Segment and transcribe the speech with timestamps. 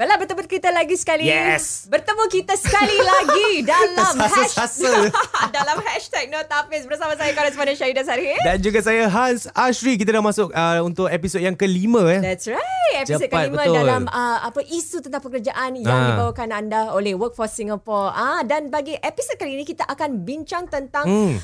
[0.00, 1.28] Baiklah bertemu kita lagi sekali.
[1.28, 1.84] Yes.
[1.84, 5.12] Bertemu kita sekali lagi dalam hashtag
[5.52, 8.32] dalam hashtag Notafis bersama saya koresponden Syahidah Sarhi.
[8.40, 12.24] Dan juga saya Hans Ashri Kita dah masuk uh, untuk episod yang kelima eh.
[12.24, 13.04] That's right.
[13.04, 13.76] Episod Cepat, kelima betul.
[13.76, 16.08] dalam uh, apa isu tentang pekerjaan yang Ah.
[16.16, 18.08] dibawakan anda oleh Workforce Singapore.
[18.08, 21.36] Ah dan bagi episod kali ini kita akan bincang tentang Hmm.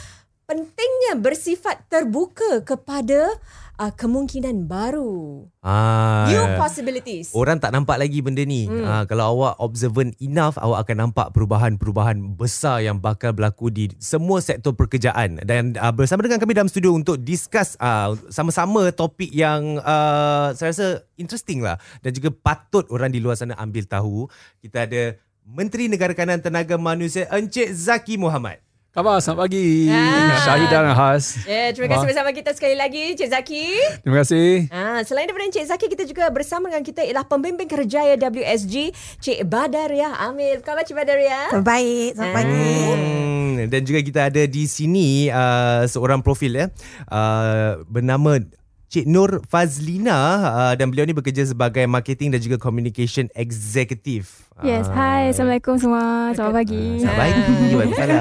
[0.46, 3.34] Pentingnya bersifat terbuka kepada
[3.82, 5.42] uh, kemungkinan baru.
[5.58, 6.30] Ah.
[6.30, 7.34] New possibilities.
[7.34, 8.70] Orang tak nampak lagi benda ni.
[8.70, 8.86] Hmm.
[8.86, 14.38] Uh, kalau awak observant enough, awak akan nampak perubahan-perubahan besar yang bakal berlaku di semua
[14.38, 15.42] sektor pekerjaan.
[15.42, 20.70] Dan uh, bersama dengan kami dalam studio untuk discuss uh, sama-sama topik yang uh, saya
[20.70, 20.88] rasa
[21.18, 21.74] interesting lah.
[22.06, 24.30] Dan juga patut orang di luar sana ambil tahu.
[24.62, 28.65] Kita ada Menteri Negara Kanan Tenaga Manusia Encik Zaki Muhammad.
[28.96, 29.92] Khabar, selamat pagi.
[29.92, 30.40] Ah.
[30.40, 31.44] Syahid dan Has.
[31.44, 33.64] Ya, terima kasih bersama kita sekali lagi Cik Zaki.
[34.00, 34.72] Terima kasih.
[34.72, 39.44] Ah, selain daripada Encik Zaki, kita juga bersama dengan kita ialah pembimbing kerjaya WSG, Cik
[39.52, 40.64] Badariah Amir.
[40.64, 41.60] Apa khabar Cik Badariah?
[41.60, 42.72] Baik, selamat pagi.
[42.88, 46.66] Hmm, dan juga kita ada di sini uh, seorang profil ya
[47.12, 48.40] uh, bernama
[48.86, 50.14] Cik Nur Fazlina
[50.46, 54.30] uh, dan beliau ni bekerja sebagai marketing dan juga communication executive.
[54.62, 55.34] Yes, Ah, hi.
[55.34, 56.32] Assalamualaikum semua.
[56.32, 57.02] Selamat pagi.
[57.02, 57.42] Selamat pagi.
[57.74, 58.20] Waalaikumsalam.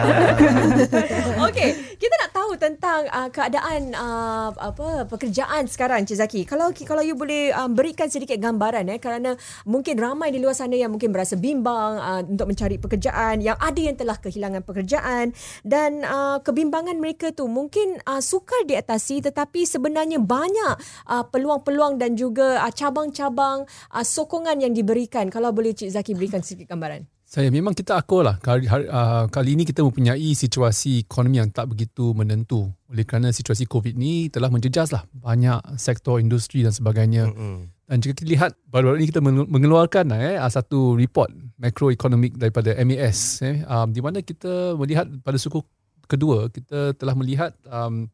[1.47, 2.25] Okey, kita nak
[2.58, 6.42] tentang uh, keadaan uh, apa pekerjaan sekarang Cik Zaki.
[6.44, 10.76] Kalau kalau you boleh um, berikan sedikit gambaran eh kerana mungkin ramai di luar sana
[10.76, 15.31] yang mungkin berasa bimbang uh, untuk mencari pekerjaan, yang ada yang telah kehilangan pekerjaan
[15.64, 20.76] dan uh, kebimbangan mereka tu mungkin uh, sukar diatasi tetapi sebenarnya banyak
[21.08, 23.64] uh, peluang-peluang dan juga uh, cabang-cabang
[23.95, 25.31] uh, sokongan yang diberikan.
[25.31, 27.14] Kalau boleh Cik Zaki berikan sedikit gambaran.
[27.36, 28.39] Saya memang kita akur lah.
[28.39, 32.72] Kali, hari, uh, kali ini kita mempunyai situasi ekonomi yang tak begitu menentu.
[32.88, 37.27] Oleh kerana situasi COVID ni telah menjejas lah banyak sektor industri dan sebagainya.
[37.27, 37.67] Mm-mm.
[37.92, 41.27] Dan jika kita lihat baru-baru ini kita menge- mengeluarkan eh, uh, satu report
[41.59, 45.60] makroekonomik daripada MAS eh, um, di mana kita melihat pada suku
[46.08, 48.08] kedua kita telah melihat um,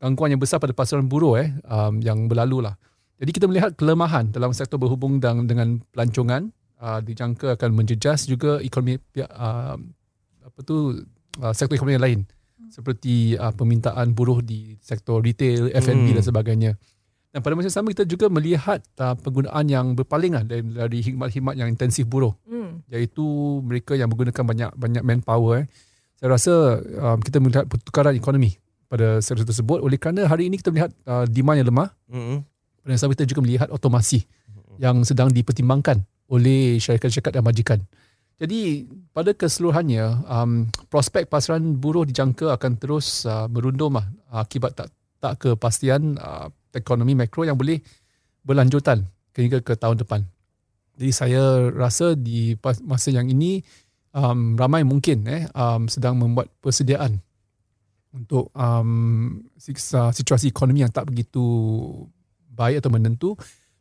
[0.00, 2.80] gangguan yang besar pada pasaran buruh eh, um, yang berlalu lah.
[3.20, 6.48] Jadi kita melihat kelemahan dalam sektor berhubung dengan, dengan pelancongan
[6.82, 9.78] uh, dijangka akan menjejas juga ekonomi pihak uh,
[10.42, 11.06] apa tu
[11.38, 12.20] uh, sektor ekonomi yang lain
[12.68, 16.16] seperti uh, permintaan buruh di sektor retail, F&B Hmm.
[16.16, 16.72] dan sebagainya.
[17.32, 20.98] Dan pada masa yang sama kita juga melihat uh, penggunaan yang berpaling lah dari, dari
[21.04, 22.80] hikmat-hikmat yang intensif buruh Hmm.
[22.88, 23.24] iaitu
[23.60, 25.64] mereka yang menggunakan banyak banyak manpower.
[25.64, 25.66] Eh.
[26.16, 28.56] Saya rasa um, kita melihat pertukaran ekonomi
[28.88, 32.40] pada sektor tersebut oleh kerana hari ini kita melihat uh, demand yang lemah Mm-mm.
[32.80, 34.24] pada masa sama kita juga melihat otomasi
[34.80, 36.00] yang sedang dipertimbangkan
[36.32, 37.80] oleh syarikat-syarikat dan majikan.
[38.40, 44.88] Jadi pada keseluruhannya um, prospek pasaran buruh dijangka akan terus uh, merundum lah, akibat tak
[45.22, 47.78] tak kepastian uh, ekonomi makro yang boleh
[48.42, 49.06] berlanjutan
[49.36, 50.26] hingga ke tahun depan.
[50.98, 53.62] Jadi saya rasa di masa yang ini
[54.10, 57.22] um, ramai mungkin eh um, sedang membuat persediaan
[58.12, 61.40] untuk um, siksa- situasi ekonomi yang tak begitu
[62.52, 63.30] baik atau menentu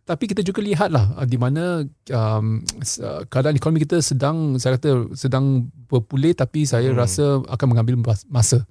[0.01, 2.59] tapi kita juga lihatlah uh, di mana um,
[2.99, 5.45] uh, keadaan ekonomi kita sedang saya kata sedang
[5.85, 6.97] berpulih tapi saya Hmm.
[6.97, 8.65] rasa akan mengambil mas- masa.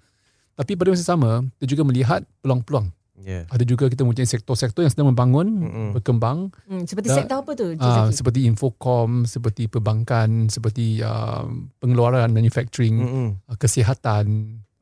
[0.52, 2.92] Tapi pada masa sama kita juga melihat peluang-peluang.
[3.16, 3.44] Yeah.
[3.48, 5.88] Ada juga kita mempunyai sektor-sektor yang sedang membangun, Mm-mm.
[5.92, 11.44] berkembang Hmm, seperti Da- sektor apa tu uh, seperti infocom, seperti perbankan, seperti uh,
[11.78, 12.96] pengeluaran manufacturing,
[13.44, 14.24] uh, kesihatan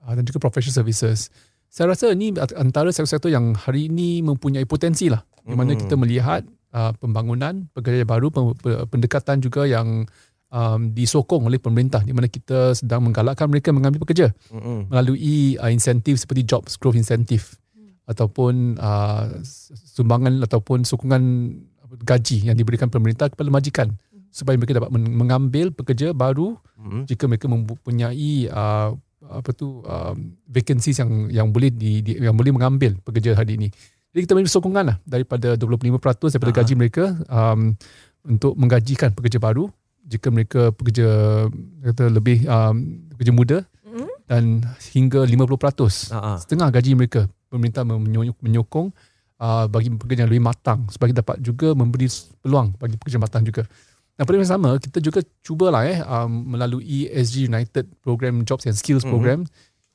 [0.00, 1.34] uh, dan juga professional services.
[1.68, 5.20] Saya rasa ini antara sektor-sektor yang hari ini mempunyai potensi lah.
[5.48, 6.42] Di mana kita melihat
[6.76, 8.28] uh, pembangunan, pekerjaan baru,
[8.92, 10.04] pendekatan juga yang
[10.52, 14.92] um, disokong oleh pemerintah di mana kita sedang menggalakkan mereka mengambil pekerja Mm-mm.
[14.92, 17.56] melalui uh, insentif seperti jobs growth incentive
[18.08, 19.40] ataupun uh,
[19.76, 21.52] sumbangan ataupun sokongan
[22.04, 23.88] gaji yang diberikan pemerintah kepada majikan
[24.32, 27.04] supaya mereka dapat men- mengambil pekerja baru Mm-mm.
[27.08, 28.92] jika mereka mempunyai uh,
[29.28, 30.16] apa tu um,
[30.48, 33.68] vacancies yang yang boleh di, di yang boleh mengambil pekerja hari ini.
[34.18, 36.58] Jadi kita beri sokongan lah daripada 25% daripada Aha.
[36.58, 37.78] gaji mereka um,
[38.26, 39.70] untuk menggajikan pekerja baru
[40.02, 41.06] jika mereka pekerja
[41.86, 42.74] kata lebih um,
[43.14, 44.10] pekerja muda Hmm?
[44.26, 44.42] dan
[44.90, 46.36] hingga 50% Ah, ah.
[46.36, 47.86] setengah gaji mereka pemerintah
[48.42, 48.90] menyokong,
[49.38, 52.10] uh, bagi pekerja yang lebih matang supaya dapat juga memberi
[52.42, 53.64] peluang bagi pekerja matang juga.
[54.12, 58.74] Dan pada yang sama kita juga cubalah eh um, melalui SG United program Jobs and
[58.74, 59.10] Skills Mhm.
[59.14, 59.40] program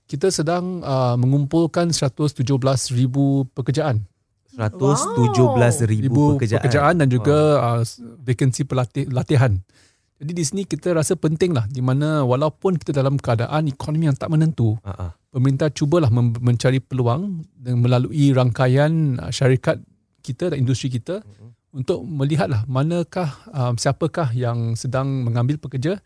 [0.07, 2.41] kita sedang uh, mengumpulkan 117,000
[3.53, 4.03] pekerjaan
[4.55, 6.59] 117 ribu pekerjaan.
[6.59, 7.81] pekerjaan dan juga uh,
[8.19, 9.57] vacancy pelatih latihan.
[10.17, 14.15] Jadi di sini kita rasa penting lah di mana walaupun kita dalam keadaan ekonomi yang
[14.15, 15.11] tak menentu, Ah, ah.
[15.27, 19.81] pemerintah cubalah mem- mencari peluang dan melalui rangkaian uh, syarikat
[20.21, 21.19] kita dan industri kita
[21.73, 25.99] untuk melihatlah manakah um, siapakah yang sedang mengambil pekerja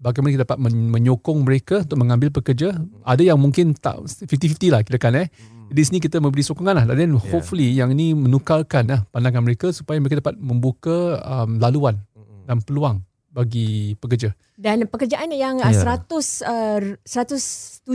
[0.00, 2.72] bagaimana kita dapat men- menyokong mereka untuk mengambil pekerja
[3.04, 5.28] ada yang mungkin tak 50-50 lah kira kan eh
[5.70, 7.22] di sini kita memberi sokongan lah dan yeah.
[7.30, 12.00] hopefully yang ini menukarkan lah pandangan mereka supaya mereka dapat membuka um, laluan
[12.48, 15.70] dan peluang bagi pekerja Dan pekerjaan yang Ya.
[15.70, 16.02] yeah.
[16.02, 16.10] 100
[16.42, 17.86] uh, 117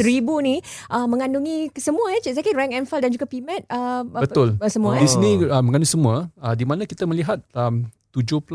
[0.00, 0.58] ribu ni
[0.88, 4.56] uh, mengandungi semua ya Cik Zaki rank and file dan juga PMAT uh, apa- Betul.
[4.56, 5.10] uh, semua Di eh.
[5.12, 7.84] sini uh, mengandung semua uh, di mana kita melihat um,
[8.16, 8.48] 70%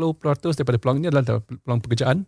[0.52, 2.26] daripada peluang ini adalah peluang pekerjaan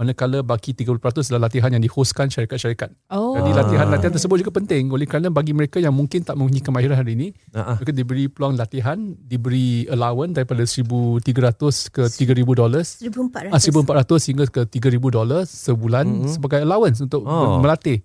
[0.00, 0.96] manakala baki 30%
[1.28, 2.88] adalah latihan yang dihostkan syarikat-syarikat.
[3.12, 3.36] Oh.
[3.36, 7.12] Jadi latihan-latihan tersebut juga penting oleh kerana bagi mereka yang mungkin tak mempunyai kemahiran hari
[7.20, 7.76] ini ah.
[7.76, 12.88] mereka diberi peluang latihan, diberi allowance daripada 1300 ke 3000 dollars.
[13.04, 13.52] 1400.
[13.52, 16.32] Ah, 1400 hingga ke 3000 dolar sebulan mm-hmm.
[16.32, 17.60] sebagai allowance untuk Oh.
[17.60, 17.60] oh.
[17.60, 18.00] melatih.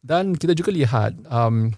[0.00, 1.68] Dan kita juga lihat um,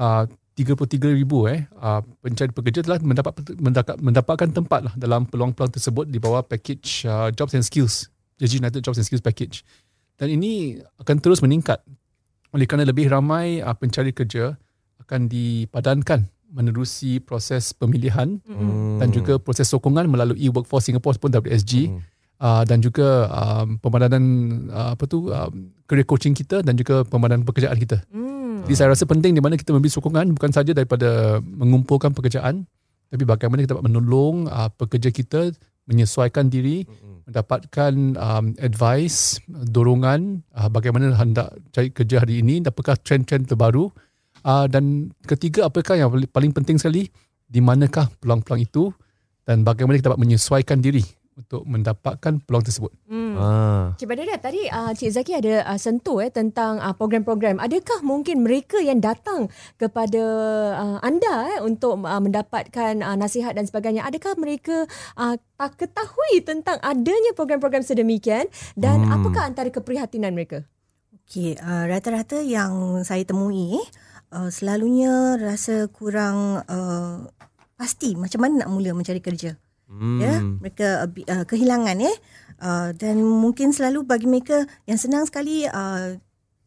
[0.00, 0.24] uh,
[0.56, 1.12] 33,000
[1.50, 6.46] eh uh, pencari pekerja telah mendapat mendapat, mendapatkan tempat lah dalam peluang-peluang tersebut di bawah
[6.46, 9.62] package uh, Jobs and Skills JG United Jobs and Skills Package.
[10.14, 11.82] Dan ini akan terus meningkat
[12.54, 14.54] oleh kerana lebih ramai uh, pencari kerja
[15.02, 16.22] akan dipadankan
[16.54, 19.02] menerusi proses pemilihan Hmm.
[19.02, 21.98] dan juga proses sokongan melalui Workforce Singapore ataupun WSG Hmm.
[22.38, 24.22] uh, dan juga um, pemadanan
[24.70, 28.06] uh, apa tu um, career coaching kita dan juga pemadanan pekerjaan kita.
[28.14, 28.62] Hmm.
[28.64, 32.64] Jadi saya rasa penting di mana kita memberi sokongan bukan saja daripada mengumpulkan pekerjaan
[33.10, 35.50] tapi bagaimana kita dapat menolong uh, pekerja kita
[35.84, 36.84] menyesuaikan diri,
[37.28, 43.88] mendapatkan um, advice, dorongan uh, bagaimana hendak cari kerja hari ini, apakah trend-trend terbaru.
[44.44, 47.08] Uh, dan ketiga apakah yang paling penting sekali
[47.48, 48.92] di manakah peluang-peluang itu
[49.48, 51.00] dan bagaimana kita dapat menyesuaikan diri
[51.34, 52.90] untuk mendapatkan peluang tersebut.
[53.06, 53.34] Hmm.
[53.34, 53.86] Ah.
[53.98, 57.58] Cik Badara, tadi uh, Cik Zaki ada uh, sentuh eh tentang uh, program-program.
[57.62, 60.22] Adakah mungkin mereka yang datang kepada
[60.74, 64.86] uh, anda eh untuk uh, mendapatkan uh, nasihat dan sebagainya, adakah mereka
[65.18, 69.20] uh, tak ketahui tentang adanya program-program sedemikian dan Hmm.
[69.20, 70.64] apakah antara keprihatinan mereka?
[71.24, 73.76] Okey, uh, rata-rata yang saya temui
[74.32, 77.26] uh, selalunya rasa kurang uh,
[77.74, 79.58] pasti macam mana nak mula mencari kerja.
[79.94, 80.18] Hmm.
[80.18, 82.14] Ya, mereka uh, uh, kehilangan ya.
[82.58, 86.18] Uh, dan mungkin selalu bagi mereka yang senang sekali uh,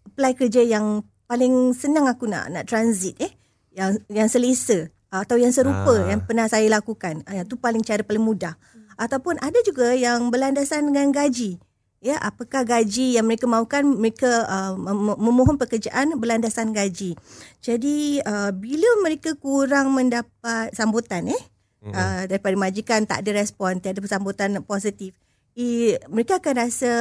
[0.08, 3.32] apply kerja yang paling senang aku nak nak transit eh
[3.76, 6.08] yang yang selesa uh, atau yang serupa Ah.
[6.12, 7.24] yang pernah saya lakukan.
[7.28, 8.56] Uh, yang tu paling cara paling mudah.
[8.98, 11.60] Ataupun ada juga yang berlandasan dengan gaji.
[11.98, 17.18] Ya, apakah gaji yang mereka mahukan mereka uh, mem- memohon pekerjaan berlandasan gaji.
[17.62, 21.42] Jadi uh, bila mereka kurang mendapat sambutan eh
[21.88, 21.96] mm-hmm.
[21.96, 25.16] uh, daripada majikan tak ada respon, tak ada sambutan positif.
[25.58, 26.92] I, mereka akan rasa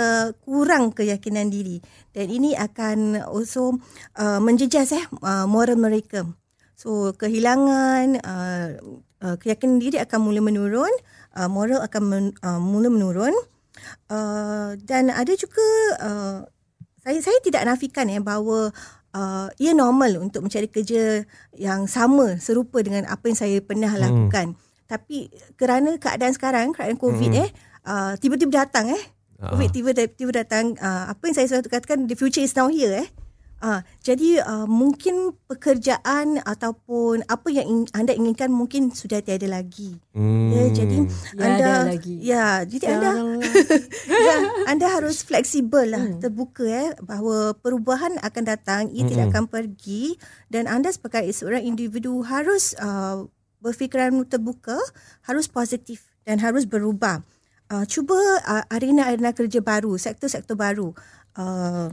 [0.40, 1.76] kurang keyakinan diri
[2.16, 3.76] dan ini akan also
[4.16, 6.24] uh, menjejas eh uh, moral mereka.
[6.72, 8.68] So kehilangan uh,
[9.20, 10.92] uh, keyakinan diri akan mula menurun,
[11.36, 13.36] uh, moral akan men, uh, mula menurun.
[14.08, 15.66] Uh, dan ada juga
[16.00, 16.38] uh,
[17.04, 18.72] saya saya tidak nafikan ya bahawa
[19.16, 21.24] uh, ia normal untuk mencari kerja
[21.56, 24.02] yang sama serupa dengan apa yang saya pernah Hmm.
[24.02, 24.46] lakukan.
[24.86, 27.42] Tapi kerana keadaan sekarang, keadaan COVID Hmm.
[27.44, 27.50] eh
[27.86, 29.02] uh, tiba-tiba datang eh.
[29.36, 29.52] Ah.
[29.52, 33.08] COVID tiba-tiba datang uh, apa yang saya selalu katakan the future is now here eh.
[33.56, 39.96] Uh, jadi uh, mungkin pekerjaan ataupun apa yang in, anda inginkan mungkin sudah tiada lagi.
[40.12, 40.52] Hmm.
[40.52, 42.14] Ya, jadi Tiada anda lagi.
[42.20, 43.10] ya, jadi anda
[44.28, 44.36] ya,
[44.68, 46.20] anda harus fleksibel lah, hmm.
[46.20, 49.10] terbuka eh bahawa perubahan akan datang, ia hmm.
[49.16, 50.20] tidak akan pergi
[50.52, 53.24] dan anda sebagai seorang individu harus uh,
[53.60, 54.76] berfikiran terbuka,
[55.24, 57.22] harus positif dan harus berubah.
[57.66, 58.14] Uh, cuba
[58.46, 60.94] uh, arena-arena kerja baru, sektor-sektor baru.
[61.34, 61.90] Uh,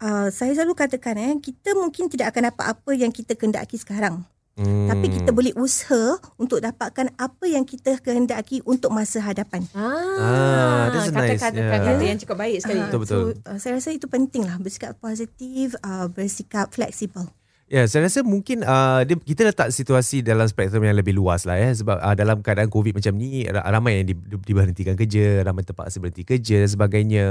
[0.00, 4.24] uh, saya selalu katakan eh kita mungkin tidak akan dapat apa yang kita kehendaki sekarang.
[4.58, 4.90] Hmm.
[4.90, 9.62] Tapi kita boleh usaha untuk dapatkan apa yang kita kehendaki untuk masa hadapan.
[9.70, 11.38] Ah, that's nice.
[11.38, 12.10] kata-kata Yeah.
[12.10, 12.82] yang cukup baik sekali.
[12.82, 13.22] Ah, Betul, betul.
[13.38, 17.30] So, uh, saya rasa itu penting lah bersikap positif, uh, bersikap fleksibel.
[17.68, 21.60] Ya, saya rasa mungkin uh, dia, kita letak situasi dalam spektrum yang lebih luas lah
[21.60, 21.68] ya.
[21.76, 25.68] Sebab uh, dalam keadaan COVID macam ni, ra- ramai yang di, di, diberhentikan kerja, ramai
[25.68, 27.24] terpaksa berhenti kerja dan sebagainya.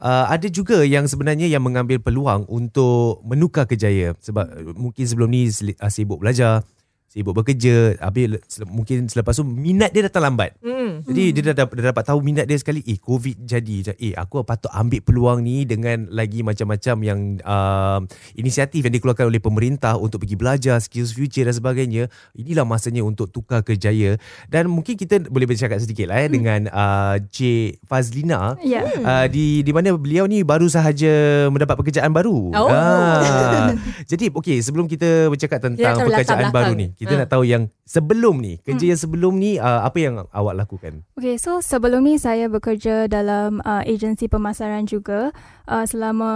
[0.00, 4.16] Uh, ada juga yang sebenarnya yang mengambil peluang untuk menukar kejaya.
[4.24, 6.64] Sebab uh, mungkin sebelum ni uh, sibuk belajar,
[7.12, 10.56] sibuk bekerja, habis mungkin selepas tu minat dia datang lambat.
[10.64, 11.04] Hmm.
[11.04, 14.42] Jadi dia dah, dapat- dah dapat tahu minat dia sekali Eh COVID jadi Eh aku
[14.42, 18.02] patut ambil peluang ni Dengan lagi macam-macam yang uh,
[18.34, 23.30] Inisiatif yang dikeluarkan oleh pemerintah Untuk pergi belajar Skills future dan sebagainya Inilah masanya untuk
[23.30, 24.18] tukar kerjaya
[24.50, 28.82] Dan mungkin kita boleh bercakap sedikit lah eh, Dengan uh, Cik Fazlina Ya.
[28.82, 32.52] Uh, di di mana beliau ni baru sahaja mendapat pekerjaan baru.
[32.54, 32.68] Oh.
[32.70, 33.74] Ah.
[34.10, 36.54] Jadi okey sebelum kita bercakap tentang pekerjaan belakang.
[36.54, 37.26] baru ni, Kita Ha.
[37.26, 41.02] nak tahu yang sebelum ni, kerja yang sebelum ni uh, apa yang awak lakukan?
[41.18, 45.34] Okay, so sebelum ni saya bekerja dalam uh, agensi pemasaran juga
[45.66, 46.30] uh, selama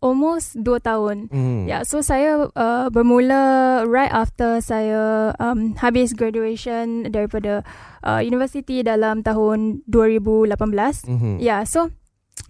[0.00, 1.28] almost 2 tahun.
[1.28, 1.68] Hmm.
[1.68, 7.62] Ya, yeah, so saya uh, bermula right after saya um, habis graduation daripada
[8.02, 10.56] uh, universiti dalam tahun 2018.
[11.06, 11.32] Mhm.
[11.38, 11.92] Ya, yeah, so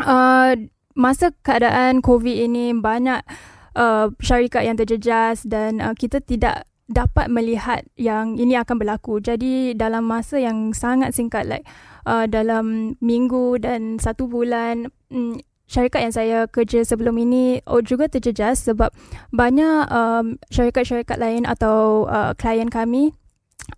[0.00, 0.54] uh,
[0.96, 3.20] masa keadaan COVID ini banyak
[3.76, 9.22] uh, syarikat yang terjejas dan uh, kita tidak dapat melihat yang ini akan berlaku.
[9.22, 11.64] Jadi dalam masa yang sangat singkat like
[12.06, 18.10] uh, dalam minggu dan satu bulan mm, syarikat yang saya kerja sebelum ini oh, juga
[18.10, 18.92] terjejas sebab
[19.32, 23.16] banyak um, syarikat-syarikat lain atau uh, klien kami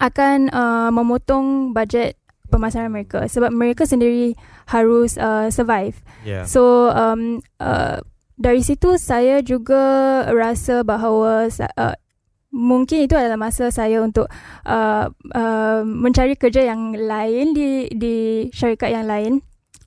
[0.03, 2.19] akan uh, memotong bajet
[2.51, 4.35] pemasaran mereka sebab mereka sendiri
[4.67, 6.03] harus uh, survive.
[6.27, 6.49] Yeah.
[6.51, 8.03] So um, uh,
[8.35, 11.47] dari situ saya juga rasa bahawa
[11.79, 11.95] uh,
[12.55, 14.31] mungkin itu adalah masa saya untuk
[14.63, 19.43] uh, uh, mencari kerja yang lain di di syarikat yang lain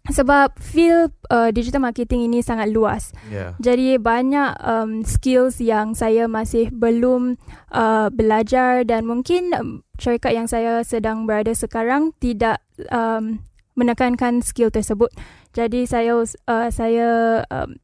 [0.08, 3.12] sebab field uh, digital marketing ini sangat luas.
[3.28, 3.60] Yeah.
[3.60, 7.36] Jadi banyak um, skills yang saya masih belum
[7.72, 9.70] uh, belajar dan mungkin um,
[10.00, 13.44] syarikat yang saya sedang berada sekarang tidak um,
[13.76, 15.12] menekankan skill tersebut.
[15.52, 17.76] Jadi saya uh, saya um,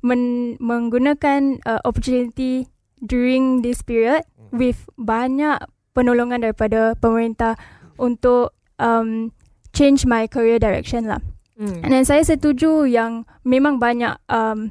[0.00, 2.72] men- menggunakan uh, opportunity
[3.02, 5.60] during this period with banyak
[5.96, 7.56] penolongan daripada pemerintah
[7.96, 9.32] untuk um,
[9.72, 11.20] change my career direction lah.
[11.56, 11.80] Hmm.
[11.80, 14.68] Dan saya setuju yang memang banyak um,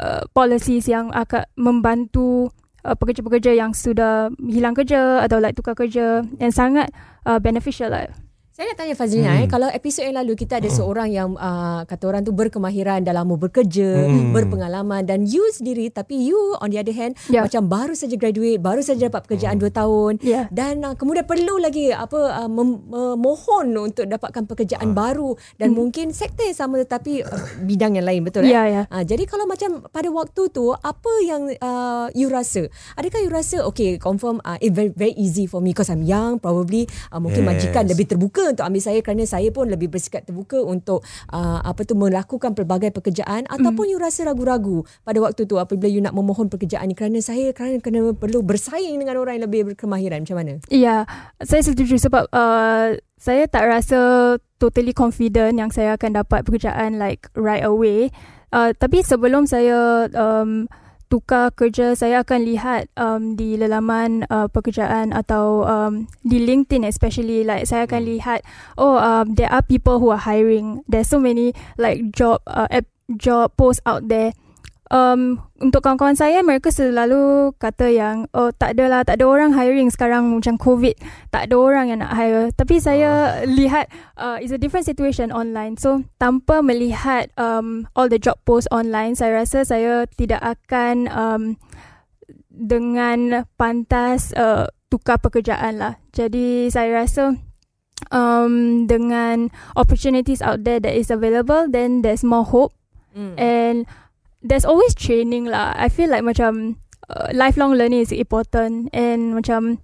[0.00, 2.48] uh, policies yang akan membantu
[2.88, 6.88] uh, pekerja-pekerja yang sudah hilang kerja atau like tukar kerja yang sangat
[7.28, 8.08] uh, beneficial lah.
[8.62, 9.42] Saya nak tanya Fazlina Hmm.
[9.42, 13.10] eh kalau episod yang lalu kita ada seorang yang uh, kata orang tu berkemahiran dah
[13.10, 14.30] lama bekerja, Hmm.
[14.30, 17.42] berpengalaman dan you sendiri tapi you on the other hand Ya.
[17.42, 20.46] macam baru saja graduate, baru saja dapat pekerjaan 2 tahun Ya.
[20.54, 26.14] dan uh, kemudian perlu lagi apa uh, mem- memohon untuk dapatkan pekerjaan baru dan mungkin
[26.14, 28.54] sektor yang sama tetapi uh, bidang yang lain betul eh?
[28.54, 28.82] Ya, ya.
[28.86, 32.70] Uh, jadi kalau macam pada waktu tu apa yang uh, you rasa?
[32.94, 36.38] Adakah you rasa okay confirm uh, it very very easy for me because I'm young
[36.38, 37.50] probably uh, mungkin Yes.
[37.66, 41.82] majikan lebih terbuka untuk ambil saya kerana saya pun lebih bersikap terbuka untuk uh, apa
[41.88, 46.52] tu melakukan pelbagai pekerjaan ataupun you rasa ragu-ragu pada waktu tu apabila you nak memohon
[46.52, 50.52] pekerjaan ni kerana saya kerana kena perlu bersaing dengan orang yang lebih berkemahiran macam mana?
[50.68, 51.08] Ya,
[51.40, 54.00] saya setuju sebab uh, saya tak rasa
[54.58, 58.10] totally confident yang saya akan dapat pekerjaan like right away.
[58.52, 60.68] Uh, tapi sebelum saya um,
[61.12, 67.44] tukar kerja, saya akan lihat um, di lelaman uh, pekerjaan atau um, di LinkedIn especially
[67.44, 68.40] like saya akan lihat
[68.80, 70.80] oh um, there are people who are hiring.
[70.88, 72.88] There's so many like job uh, app,
[73.20, 74.32] job posts out there.
[74.92, 79.56] Um, untuk kawan-kawan saya mereka selalu kata yang oh tak ada lah tak ada orang
[79.56, 80.92] hiring sekarang macam covid.
[81.32, 82.52] Tak ada orang yang nak hire.
[82.52, 83.88] Tapi saya lihat
[84.20, 85.80] uh, it's a different situation online.
[85.80, 91.42] So tanpa melihat um, all the job post online saya rasa saya tidak akan um,
[92.52, 95.96] dengan pantas uh, tukar pekerjaan lah.
[96.12, 97.32] Jadi saya rasa
[98.12, 102.76] um, dengan opportunities out there that is available then there's more hope.
[103.12, 103.36] Hmm.
[103.36, 103.84] and
[104.42, 105.72] there's always training lah.
[105.74, 106.76] I feel like macam
[107.08, 109.78] uh, lifelong learning is important and macam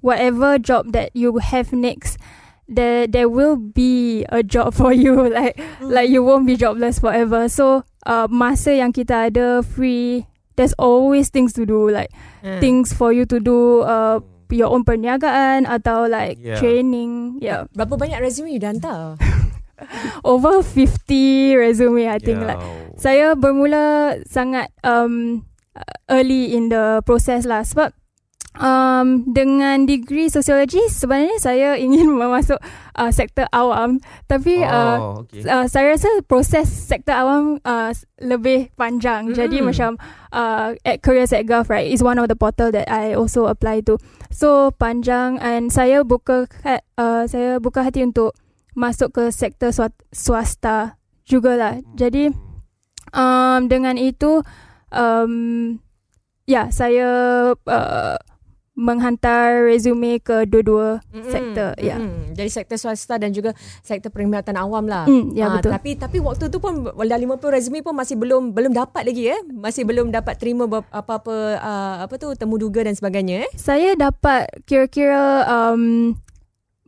[0.00, 2.20] whatever job that you have next
[2.64, 7.48] there there will be a job for you like like you won't be jobless forever.
[7.48, 10.24] So uh, masa yang kita ada free
[10.56, 12.12] there's always things to do like
[12.44, 12.60] Hmm.
[12.60, 14.20] things for you to do uh,
[14.52, 16.60] your own perniagaan atau like Yeah.
[16.60, 19.16] training yeah Berapa banyak resume you dah hantar?
[20.24, 22.56] over 50 resume I think Yeah.
[22.56, 22.62] like
[22.98, 25.46] saya bermula sangat um,
[26.10, 27.94] early in the process lah sebab
[28.58, 32.58] um, dengan degree sosiologi sebenarnya saya ingin masuk
[32.94, 33.98] uh, sektor awam
[34.30, 35.42] tapi uh, oh, okay.
[35.46, 37.90] uh, saya rasa proses sektor awam uh,
[38.22, 39.34] lebih panjang mm.
[39.34, 39.98] jadi macam
[40.30, 43.98] uh, at careers@gov right is one of the portal that I also apply to
[44.30, 46.46] so panjang and saya buka
[46.98, 48.34] uh, saya buka hati untuk
[48.74, 49.70] masuk ke sektor
[50.10, 52.34] swasta jugalah jadi
[53.14, 54.42] um, dengan itu
[54.92, 55.32] um,
[56.44, 57.08] ya saya
[57.54, 58.16] uh,
[58.74, 61.30] menghantar resume ke dua-dua Mm-mm.
[61.30, 62.34] sektor ya Mm-mm.
[62.34, 63.54] Jadi sektor swasta dan juga
[63.86, 65.06] sektor perkhidmatan awam lah.
[65.06, 65.70] Mm, ya, Ah, betul.
[65.70, 69.40] Tapi tapi waktu tu pun dah 50 resume pun masih belum belum dapat lagi eh.
[69.46, 73.50] Masih belum dapat terima apa-apa uh, apa tu temu duga dan sebagainya eh.
[73.54, 76.18] Saya dapat kira-kira um,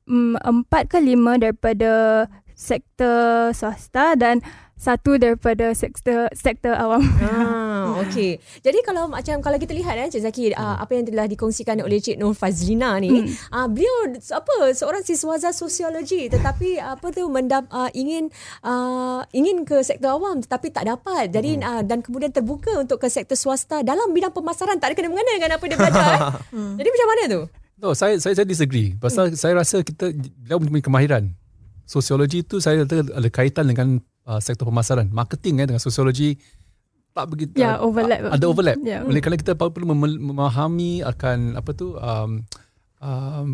[0.07, 2.25] mm, empat ke lima daripada
[2.57, 4.41] sektor swasta dan
[4.77, 7.01] satu daripada sektor sektor awam.
[7.25, 8.37] Ah, okey.
[8.61, 11.97] Jadi kalau macam kalau kita lihat eh Cik Zaki uh, apa yang telah dikongsikan oleh
[11.97, 13.57] Cik Nur Fazlina ni, hmm.
[13.57, 18.29] uh, beliau apa seorang siswaza sosiologi tetapi apa tu mendap, uh, ingin
[18.69, 21.33] uh, ingin ke sektor awam tetapi tak dapat.
[21.33, 21.65] Jadi hmm.
[21.65, 25.33] uh, dan kemudian terbuka untuk ke sektor swasta dalam bidang pemasaran tak ada kena mengena
[25.41, 26.09] dengan apa dia belajar.
[26.13, 26.21] eh.
[26.53, 26.75] hmm.
[26.85, 27.43] Jadi macam mana tu?
[27.77, 28.97] No, saya saya saya disagree.
[28.97, 29.39] Pasal hmm.
[29.39, 31.25] saya rasa kita beliau punya kemahiran.
[31.87, 36.41] Sosiologi itu saya rasa ada kaitan dengan uh, sektor pemasaran, marketing eh dengan sosiologi
[37.17, 38.29] tak begitu Ya, overlap.
[38.29, 38.77] Ada overlap.
[38.85, 39.01] Ya.
[39.01, 42.45] Oleh kerana kita perlu mem- memahami akan apa tu um,
[43.01, 43.49] um,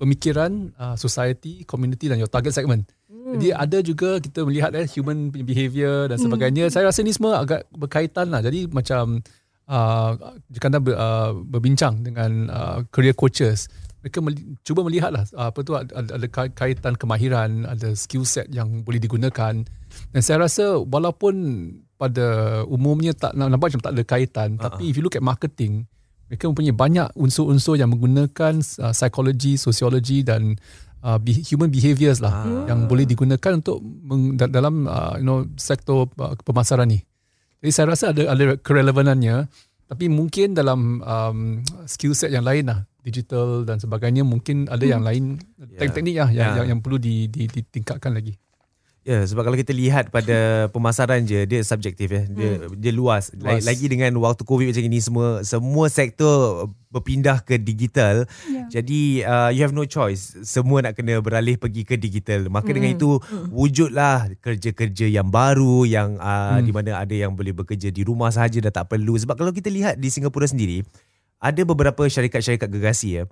[0.00, 2.88] pemikiran uh, society, community dan your target segment.
[3.08, 3.36] Hmm.
[3.36, 6.68] Jadi ada juga kita melihat eh human behavior dan sebagainya.
[6.68, 6.72] Hmm.
[6.72, 8.40] Saya rasa ni semua agak berkaitan lah.
[8.40, 9.20] Jadi macam
[9.66, 10.14] uh,
[10.62, 13.70] anda ber, uh, berbincang dengan uh, career coaches,
[14.02, 18.46] mereka meli- cuba melihat lah uh, apa tu ada, ada kaitan kemahiran, ada skill set
[18.54, 19.66] yang boleh digunakan.
[20.12, 21.34] Dan saya rasa walaupun
[21.96, 24.68] pada umumnya tak nampak macam tak ada kaitan, uh-huh.
[24.68, 25.88] tapi if you look at marketing,
[26.26, 30.58] mereka mempunyai banyak unsur-unsur yang menggunakan uh, psikologi, sosiologi dan
[31.06, 32.66] uh, human behaviors lah uh.
[32.66, 37.05] yang boleh digunakan untuk meng- dalam uh, you know sektor uh, pemasaran ni.
[37.66, 39.50] Jadi saya rasa ada ada kerelevanannya
[39.90, 44.92] tapi mungkin dalam um, skill set yang lain lah digital dan sebagainya mungkin ada hmm.
[44.94, 45.24] yang lain
[45.58, 45.78] yeah.
[45.82, 46.54] teknik lah yang, Yeah.
[46.62, 48.38] yang yang perlu di, di, ditingkatkan lagi.
[49.06, 50.34] Ya, sebab kalau kita lihat pada
[50.74, 52.26] pemasaran je dia subjektif ya.
[52.26, 52.74] Dia hmm.
[52.74, 53.30] dia luas.
[53.38, 53.62] Luas.
[53.62, 58.26] Lagi dengan waktu Covid macam ini semua semua sektor berpindah ke digital.
[58.50, 58.82] Ya.
[58.82, 60.34] Jadi uh, you have no choice.
[60.42, 62.50] Semua nak kena beralih pergi ke digital.
[62.50, 63.22] Maka dengan itu
[63.54, 66.62] wujudlah kerja-kerja yang baru yang uh, Hmm.
[66.62, 69.14] di mana ada yang boleh bekerja di rumah sahaja dah tak perlu.
[69.14, 70.82] Sebab kalau kita lihat di Singapura sendiri
[71.38, 73.24] ada beberapa syarikat-syarikat gergasi ya.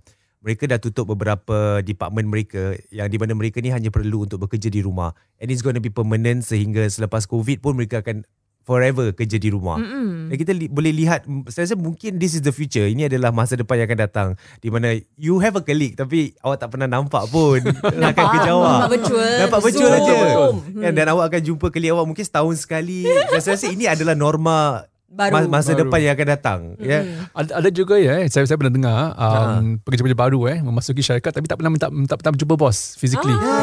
[0.44, 4.68] Mereka dah tutup beberapa department mereka yang di mana mereka ni hanya perlu untuk bekerja
[4.68, 5.16] di rumah.
[5.40, 8.28] And it's going to be permanent sehingga selepas COVID pun mereka akan
[8.64, 9.76] forever kerja di rumah.
[9.76, 10.32] Mm-mm.
[10.32, 12.88] Dan kita li- boleh lihat saya rasa mungkin this is the future.
[12.88, 14.28] Ini adalah masa depan yang akan datang
[14.60, 17.60] di mana you have a colleague tapi awak tak pernah nampak pun
[17.92, 18.80] yang akan kerja awak.
[18.88, 19.32] Nampak virtual.
[19.36, 20.14] Nampak virtual aja.
[20.16, 20.80] Hmm.
[20.80, 23.04] Kan dan awak akan jumpa colleague awak mungkin setahun sekali.
[23.04, 25.30] Dan saya rasa ini adalah norma Baru.
[25.30, 25.86] ma- masa Baru.
[25.86, 27.06] depan yang akan datang, ya.
[27.30, 31.30] Ada, ada juga ya, eh, saya saya pernah dengar um, pekerja-pekerja baru eh memasuki syarikat
[31.30, 33.30] tapi tak pernah minta minta, tak jumpa bos physically.
[33.30, 33.62] Ah,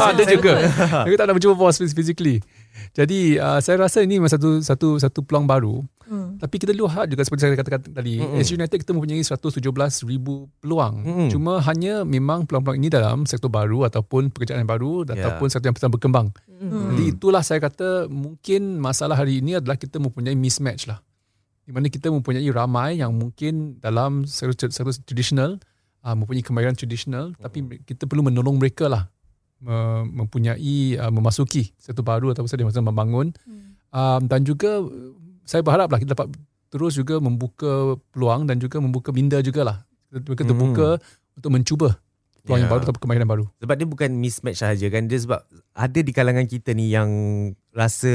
[0.00, 0.58] Ah, ada juga.
[1.06, 2.42] Mereka tak nak berjumpa bos physically.
[2.92, 5.80] Jadi uh, saya rasa ini memang satu satu satu peluang baru.
[6.04, 6.36] Hmm.
[6.36, 8.36] Tapi kita lihat juga seperti saya katakan tadi, Mm-mm.
[8.36, 9.64] mm United kita mempunyai 117
[10.04, 11.00] ribu peluang.
[11.00, 11.28] Mm-mm.
[11.32, 15.16] Cuma hanya memang peluang-peluang ini dalam sektor baru ataupun pekerjaan yang baru Ya.
[15.16, 16.28] ataupun sektor yang sedang berkembang.
[16.60, 16.92] Hmm.
[16.92, 21.00] Jadi itulah saya kata mungkin masalah hari ini adalah kita mempunyai mismatch lah.
[21.64, 25.56] Di mana kita mempunyai ramai yang mungkin dalam sektor, sektor tradisional
[26.04, 29.08] uh, mempunyai kemahiran tradisional tapi kita perlu menolong mereka lah
[30.04, 33.30] mempunyai uh, memasuki sektor baru yang sedang membangun
[33.90, 34.82] um, dan juga
[35.44, 36.32] saya berharap lah kita dapat
[36.68, 40.50] terus juga membuka peluang dan juga membuka minda jugalah mereka Hmm.
[40.50, 40.88] terbuka
[41.34, 41.88] untuk mencuba
[42.42, 42.72] peluang yang Ya.
[42.76, 43.44] baru ataupun kemahiran baru.
[43.58, 47.08] Sebab dia bukan mismatch sahaja kan Dia sebab Ada di kalangan kita ni yang
[47.72, 48.12] Rasa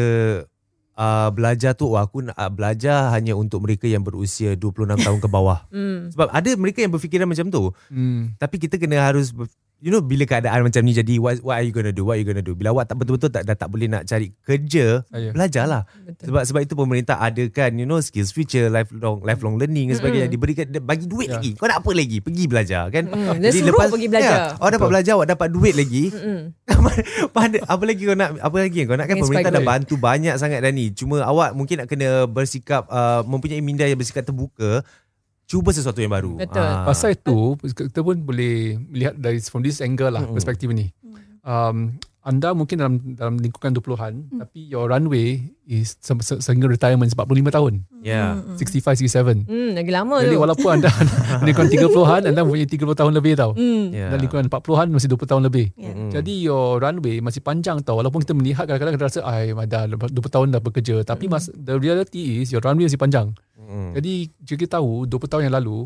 [0.95, 5.19] uh, Belajar tu oh, Aku nak uh, belajar Hanya untuk mereka yang berusia 26 tahun
[5.19, 6.13] ke bawah Hmm.
[6.13, 8.37] Sebab ada mereka yang berfikiran macam tu Hmm.
[8.37, 9.49] Tapi kita kena harus ber-
[9.79, 12.03] You know bila keadaan macam ni jadi what, what are you gonna do?
[12.03, 12.51] What are you gonna do?
[12.51, 15.31] Bila awak tak betul-betul tak, dah tak boleh nak cari kerja Saya.
[15.31, 16.25] Belajarlah Betul.
[16.27, 20.67] sebab sebab itu pemerintah adakan you know skills future lifelong lifelong learning dan sebagainya diberikan
[20.83, 21.39] bagi duit Ya.
[21.39, 21.55] lagi.
[21.55, 22.17] Kau nak apa lagi?
[22.19, 23.03] Pergi belajar kan.
[23.07, 24.35] Mm, dia suruh pergi belajar.
[24.35, 26.03] Ya, awak dapat belajar awak dapat duit lagi.
[27.69, 30.71] Apa lagi kau nak apa lagi kau nak kan pemerintah dah bantu banyak sangat dah
[30.71, 30.91] ni.
[30.95, 34.81] Cuma awak mungkin nak kena bersikap uh, mempunyai minda yang bersikap terbuka
[35.49, 36.37] cuba sesuatu yang baru.
[36.37, 36.61] Betul.
[36.61, 36.85] Ah.
[36.85, 40.37] Pasal itu kita pun boleh melihat dari from this angle lah Mm-mm.
[40.37, 40.93] perspektif ni.
[41.41, 47.09] Um, anda mungkin dalam dalam lingkungan 20-an tapi your runway is se- se- sehingga retirement
[47.09, 47.73] 45 tahun.
[48.03, 48.37] Ya.
[48.59, 49.49] 65 67.
[49.49, 50.41] Hmm, lagi lama Jadi tu.
[50.43, 50.91] walaupun anda
[51.47, 53.57] lingkungan 30-an anda mempunyai 30 tahun lebih tau.
[53.57, 53.89] Hmm.
[53.89, 54.13] Ya.
[54.13, 55.65] Dan lingkungan 40-an masih 20 tahun lebih.
[55.73, 55.93] Ya.
[55.95, 56.11] Mm.
[56.11, 57.97] Jadi your runway masih panjang tau.
[57.97, 61.73] Walaupun kita melihat kadang-kadang kita rasa ai dah 20 tahun dah bekerja tapi mas, the
[61.79, 63.31] reality is your runway masih panjang.
[63.69, 63.91] Mm.
[63.93, 65.85] Jadi jika kita tahu 20 tahun yang lalu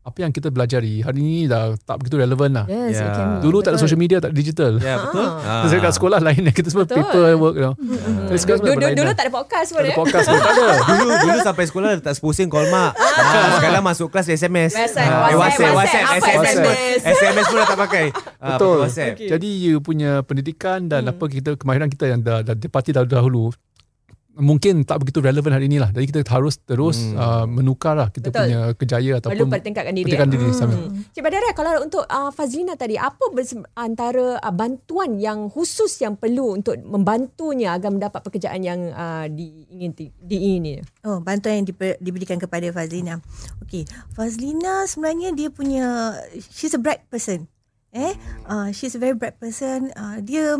[0.00, 2.64] apa yang kita belajari hari ini dah tak begitu relevan lah.
[2.64, 3.44] Yes, can be.
[3.44, 3.84] Dulu tak ada Betul.
[3.84, 4.72] social media, tak ada digital.
[4.80, 5.26] Ya betul.
[5.28, 5.68] Ah.
[5.68, 7.04] Saya kat sekolah lain kita semua Betul.
[7.04, 7.74] paper work you know.
[7.76, 8.32] Hmm.
[8.32, 9.12] Sekarang Dulu, semua dulu, dulu berlainan.
[9.12, 10.66] tak ada podcast pun tak ada podcast pun tak ada.
[10.90, 12.90] dulu dulu sampai sekolah letak posting call mak.
[12.96, 14.72] Ah, sekarang masuk kelas SMS.
[14.72, 15.76] WhatsApp, Ah, WhatsApp, eh, WhatsApp, WhatsApp.
[15.76, 16.56] WhatsApp, Apa SMS.
[16.56, 17.18] pun- SMS?
[17.20, 18.04] SMS pun dah tak pakai.
[18.08, 18.72] Ah, Betul.
[18.72, 19.12] pakai WhatsApp.
[19.14, 19.28] Okay.
[19.28, 23.52] Jadi you punya pendidikan dan apa kita kemahiran kita yang dah dah dipati dah dahulu
[24.40, 25.92] mungkin tak begitu relevan hari ini lah.
[25.92, 27.16] Jadi kita harus terus Hmm.
[27.16, 28.40] uh, menukar lah kita Betul.
[28.48, 30.04] punya kejayaan Perlu ataupun pertingkatkan diri.
[30.08, 30.40] pertingkatkan eh?
[30.40, 30.74] diri sama.
[31.12, 36.16] Cik Badara, kalau untuk uh, Fazlina tadi, apa bers- antara uh, bantuan yang khusus yang
[36.16, 40.80] perlu untuk membantunya agar mendapat pekerjaan yang uh, diingin diingini?
[41.04, 43.20] Oh, bantuan yang diper, diberikan kepada Fazlina.
[43.62, 46.16] Okey, Fazlina sebenarnya dia punya
[46.50, 47.44] she's a bright person.
[47.90, 48.14] Eh,
[48.46, 49.90] uh, she's a very bright person.
[49.98, 50.54] Uh, dia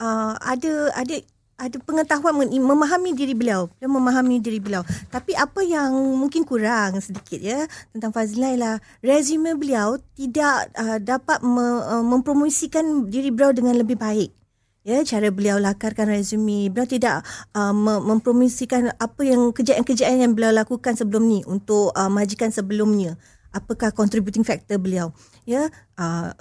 [0.00, 1.16] uh, ada ada
[1.60, 3.68] ada pengetahuan memahami diri beliau.
[3.76, 4.80] Dia memahami diri beliau.
[5.12, 11.44] Tapi apa yang mungkin kurang sedikit ya tentang Fazlina ialah resume beliau tidak uh, dapat
[11.44, 14.32] me, uh, mempromosikan diri beliau dengan lebih baik.
[14.80, 16.72] Ya, cara beliau lakarkan resume.
[16.72, 17.20] Beliau tidak
[17.52, 23.20] uh, mem- mempromosikan apa yang kejayaan-kejayaan yang beliau lakukan sebelum ni untuk uh, majikan sebelumnya.
[23.52, 25.12] Apakah contributing factor beliau?
[25.44, 25.68] Ya,
[26.00, 26.32] uh,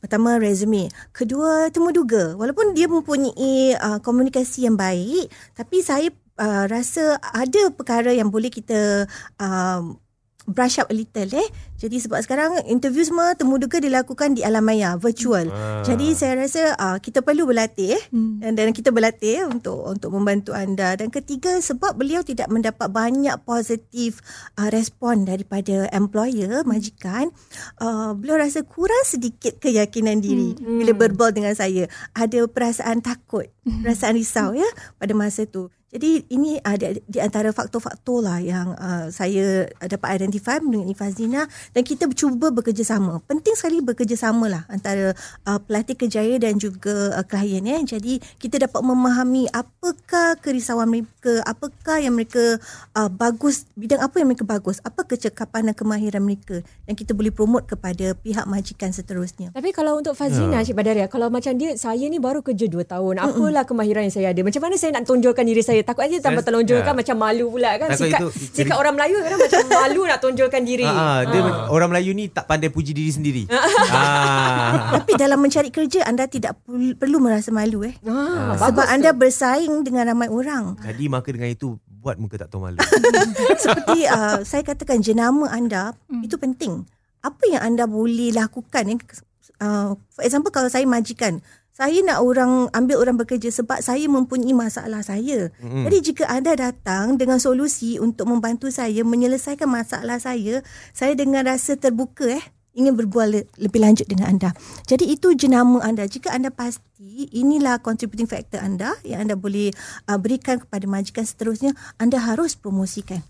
[0.00, 0.88] pertama resume.
[1.12, 2.34] Kedua temu duga.
[2.36, 6.08] Walaupun dia mempunyai uh, komunikasi yang baik, tapi saya
[6.40, 9.04] uh, rasa ada perkara yang boleh kita
[9.40, 9.80] uh,
[10.48, 11.48] brush up a little eh.
[11.80, 15.48] Jadi sebab sekarang interview semua temu duga dilakukan di alam maya, virtual.
[15.48, 15.80] Ah.
[15.84, 18.02] Jadi saya rasa uh, kita perlu berlatih eh.
[18.12, 18.40] Hmm.
[18.40, 22.88] dan, dan kita berlatih eh, untuk untuk membantu anda dan ketiga sebab beliau tidak mendapat
[22.92, 24.20] banyak positif
[24.60, 27.32] uh, respon daripada employer majikan
[27.80, 30.82] uh, beliau rasa kurang sedikit keyakinan diri Hmm.
[30.82, 34.66] bila berbual dengan saya ada perasaan takut perasaan risau ya
[34.98, 40.62] pada masa tu jadi ini ada di antara faktor-faktor lah yang uh, saya dapat identify
[40.62, 43.18] mengenai Fazina dan kita cuba bekerjasama.
[43.26, 45.10] Penting sekali bekerjasama lah antara
[45.50, 47.82] uh, pelatih kejaya dan juga uh, klien ya.
[47.82, 52.62] Jadi kita dapat memahami apakah kerisauan mereka, apakah yang mereka
[52.94, 57.34] uh, bagus, bidang apa yang mereka bagus, apa kecekapan dan kemahiran mereka dan kita boleh
[57.34, 59.50] promote kepada pihak majikan seterusnya.
[59.50, 63.14] Tapi kalau untuk Fazlina, Cik Badaria, kalau macam dia, saya ni baru kerja 2 tahun.
[63.18, 64.38] Apalah kemahiran yang saya ada?
[64.46, 65.79] Macam mana saya nak tonjolkan diri saya?
[65.82, 66.98] Takut aja tanpa Saya- tonjolkan ya.
[66.98, 67.88] macam malu pula kan.
[67.88, 70.84] Takut Sikat, itu sikat orang Melayu kadang macam malu nak tonjolkan diri.
[70.84, 73.42] Ah, dia orang Melayu ni tak pandai puji diri sendiri.
[73.90, 74.70] ah.
[74.96, 77.94] Tapi dalam mencari kerja anda tidak perlu- merasa malu eh.
[78.02, 79.18] Ah, Sebab anda tu.
[79.18, 80.76] bersaing dengan ramai orang.
[80.78, 82.80] Jadi maka dengan itu buat muka tak tahu malu.
[83.62, 86.88] Seperti uh, saya katakan jenama anda itu penting.
[87.20, 88.96] Apa yang anda boleh lakukan eh?
[89.60, 94.52] Uh, for example kalau saya majikan, saya nak orang ambil orang bekerja sebab saya mempunyai
[94.52, 95.48] masalah saya.
[95.62, 95.88] Mm-mm.
[95.88, 100.60] Jadi jika anda datang dengan solusi untuk membantu saya menyelesaikan masalah saya,
[100.92, 104.50] saya dengan rasa terbuka eh ingin berbual le- lebih lanjut dengan anda.
[104.86, 106.06] Jadi itu jenama anda.
[106.06, 109.74] Jika anda pasti inilah contributing factor anda yang anda boleh
[110.06, 113.22] uh, berikan kepada majikan seterusnya, anda harus promosikan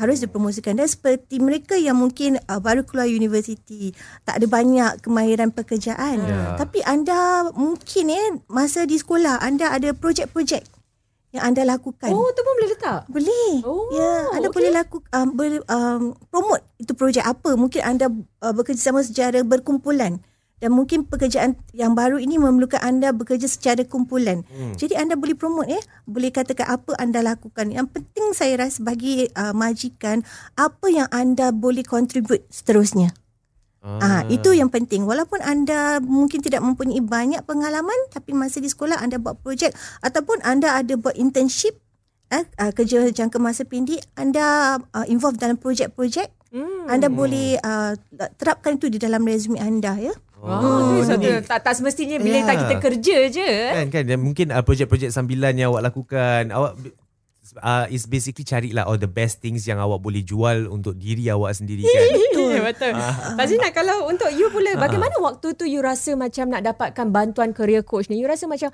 [0.00, 3.92] harus dipromosikan dan seperti mereka yang mungkin uh, baru keluar universiti
[4.24, 6.56] tak ada banyak kemahiran pekerjaan Ya.
[6.56, 10.64] tapi anda mungkin eh masa di sekolah anda ada projek-projek
[11.30, 13.06] yang anda lakukan Oh, tu pun boleh letak?
[13.06, 13.62] boleh.
[13.62, 14.56] Oh, ya, anda okey.
[14.56, 17.54] boleh laku um, ber, um, promote itu projek apa.
[17.54, 18.10] Mungkin anda
[18.42, 20.18] uh, bekerjasama secara berkumpulan.
[20.60, 24.44] Dan mungkin pekerjaan yang baru ini memerlukan anda bekerja secara kumpulan.
[24.44, 24.76] Hmm.
[24.76, 25.80] Jadi anda boleh promote ya.
[26.04, 27.72] Boleh katakan apa anda lakukan.
[27.72, 30.20] Yang penting saya rasa bagi uh, majikan
[30.60, 33.16] apa yang anda boleh contribute seterusnya.
[33.80, 35.08] Ah, itu yang penting.
[35.08, 39.72] Walaupun anda mungkin tidak mempunyai banyak pengalaman tapi masa di sekolah anda buat projek
[40.04, 41.80] ataupun anda ada buat internship
[42.28, 46.90] eh, uh, kerja jangka masa pendek, anda uh, involve dalam projek-projek, Hmm.
[46.90, 47.94] anda boleh uh,
[48.34, 50.10] terapkan itu di dalam resume anda ya.
[50.40, 51.28] Oh, tu satu.
[51.44, 52.46] Tak, tak semestinya bila Ya.
[52.48, 53.50] tak kita kerja je.
[53.76, 56.80] Kan kan dan mungkin uh, projek-projek sambilan yang awak lakukan awak
[57.58, 61.56] uh, is basically carilah all the best things yang awak boleh jual untuk diri awak
[61.56, 62.04] sendiri kan.
[62.14, 62.54] Betul.
[62.70, 62.92] Betul.
[63.34, 67.82] Fazina, kalau untuk you pula, bagaimana waktu tu you rasa macam nak dapatkan bantuan career
[67.82, 68.16] coach ni?
[68.16, 68.70] You rasa macam,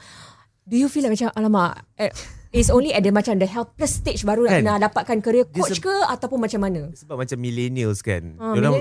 [0.63, 2.13] do you feel like macam, alamak, eh,
[2.57, 4.65] it's only at the macam the helpless stage baru Kan?
[4.65, 6.89] nak dapatkan career coach se- ke ataupun macam mana?
[6.91, 8.35] Sebab macam millennials kan.
[8.37, 8.81] Ah, Diorang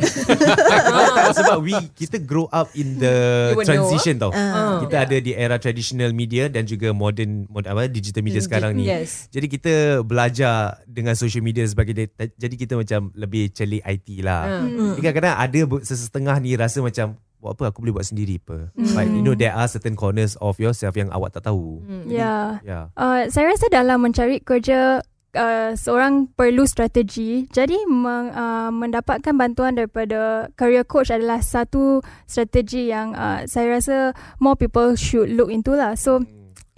[1.38, 3.15] sebab we kita grow up in the
[3.61, 4.31] transition tau.
[4.31, 4.79] Ah.
[4.79, 8.71] Kita ada di era traditional media dan juga modern, modern apa digital media Digi- sekarang
[8.73, 8.88] ni.
[8.88, 9.27] yes.
[9.27, 14.63] Jadi kita belajar dengan social media sebagai data, jadi kita macam lebih celik IT lah.
[14.63, 14.95] Hmm.
[14.95, 18.73] Jadi kadang-kadang ada sesetengah ni rasa macam buat apa aku boleh buat sendiri apa.
[18.73, 21.86] But you know there are certain corners of yourself yang awak tak tahu.
[21.86, 22.10] Hmm.
[22.10, 22.58] Ya.
[22.65, 22.89] Yeah.
[22.97, 25.05] Uh, saya rasa dalam mencari kerja
[25.38, 27.45] uh, seorang perlu strategi.
[27.51, 33.95] Jadi meng, uh, mendapatkan bantuan daripada career coach adalah satu strategi yang uh, saya rasa
[34.41, 35.93] more people should look into lah.
[35.93, 36.25] So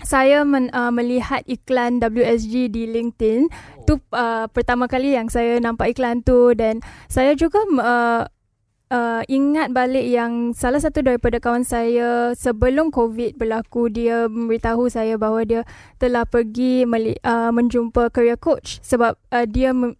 [0.05, 3.49] saya men, uh, melihat iklan WSG di LinkedIn.
[3.89, 8.29] Tu uh, pertama kali yang saya nampak iklan tu dan saya juga uh,
[8.91, 15.19] uh, ingat balik yang salah satu daripada kawan saya sebelum COVID berlaku dia memberitahu saya
[15.19, 15.61] bahawa dia
[15.99, 19.99] telah pergi meli- uh, menjumpa career coach sebab uh, dia mem-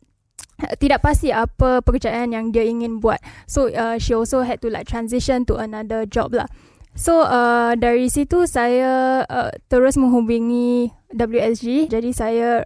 [0.81, 3.21] tidak pasti apa pekerjaan yang dia ingin buat.
[3.45, 6.49] So uh, she also had to like transition to another job lah.
[6.97, 11.93] So uh, dari situ saya uh, terus menghubungi WSG.
[11.93, 12.65] Jadi saya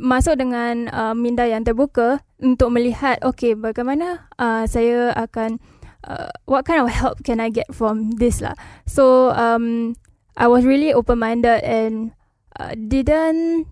[0.00, 5.60] masuk dengan uh, minda yang terbuka untuk melihat okay bagaimana uh, saya akan
[6.08, 8.56] uh, what kind of help can I get from this lah.
[8.88, 9.96] So um,
[10.36, 12.12] I was really open minded and
[12.56, 13.68] uh, didn't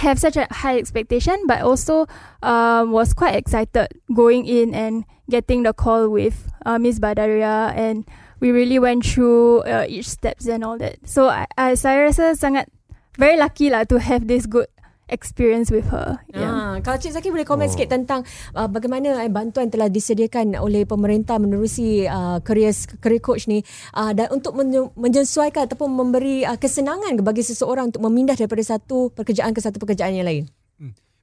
[0.00, 2.06] have such a high expectation but also
[2.42, 8.06] um, was quite excited going in and getting the call with uh, Miss Badaria and
[8.40, 10.96] we really went through uh, each steps and all that.
[11.04, 12.72] So I, I saya rasa sangat
[13.18, 14.66] very lucky lah to have this good
[15.10, 16.22] experience with her.
[16.30, 16.46] Yeah.
[16.48, 17.72] Ah, kalau Cik Zaki boleh komen Oh.
[17.74, 18.22] sikit tentang
[18.54, 22.70] uh, bagaimana eh, bantuan telah disediakan oleh pemerintah menerusi uh, career
[23.02, 23.60] career coach ni
[23.92, 29.10] uh, dan untuk menye- menyesuaikan ataupun memberi uh, kesenangan bagi seseorang untuk memindah daripada satu
[29.12, 30.46] pekerjaan ke satu pekerjaan yang lain.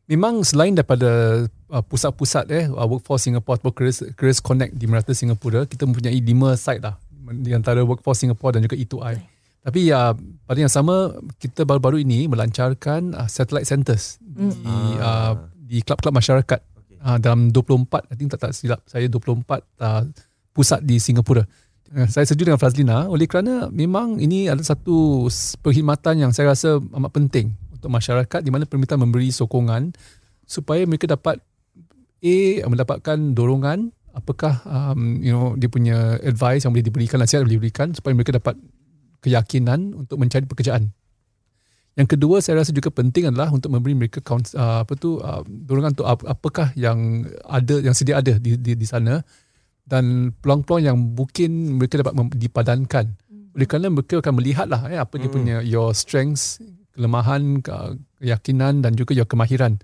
[0.08, 5.12] Memang selain daripada uh, pusat-pusat eh uh, Workforce Singapore atau Careers, Careers Connect di merata
[5.12, 6.96] Singapura, kita mempunyai lima site lah
[7.44, 9.20] di antara Workforce Singapore dan juga E2I.
[9.68, 10.16] Tapi uh,
[10.48, 11.12] pada yang sama
[11.44, 16.62] kita baru-baru ini melancarkan uh, satellite centers di uh, di kelab-kelab masyarakat.
[16.98, 19.44] Uh, dalam 24 I think tak tak silap saya 24
[19.84, 20.08] uh,
[20.56, 21.44] pusat di Singapura.
[21.92, 23.12] Uh, saya setuju dengan Fazlina.
[23.12, 25.28] Oleh kerana memang ini adalah satu
[25.60, 29.92] perkhidmatan yang saya rasa amat penting untuk masyarakat di mana pemerintah memberi sokongan
[30.48, 31.44] supaya mereka dapat
[32.24, 37.54] A mendapatkan dorongan apakah um, you know dia punya advice yang boleh diberikan nasihat yang
[37.54, 38.58] boleh diberikan supaya mereka dapat
[39.22, 40.94] keyakinan untuk mencari pekerjaan.
[41.98, 45.98] Yang kedua saya rasa juga penting adalah untuk memberi mereka uh, apa tu uh, dorongan
[45.98, 49.18] untuk ap- apakah yang ada yang sedia ada di di, di sana
[49.82, 53.06] dan peluang-peluang yang mungkin mereka dapat mem- dipadankan.
[53.58, 56.62] Oleh kerana mereka akan melihat lah eh, apa dia punya your strengths,
[56.94, 59.82] kelemahan, ke- keyakinan dan juga your kemahiran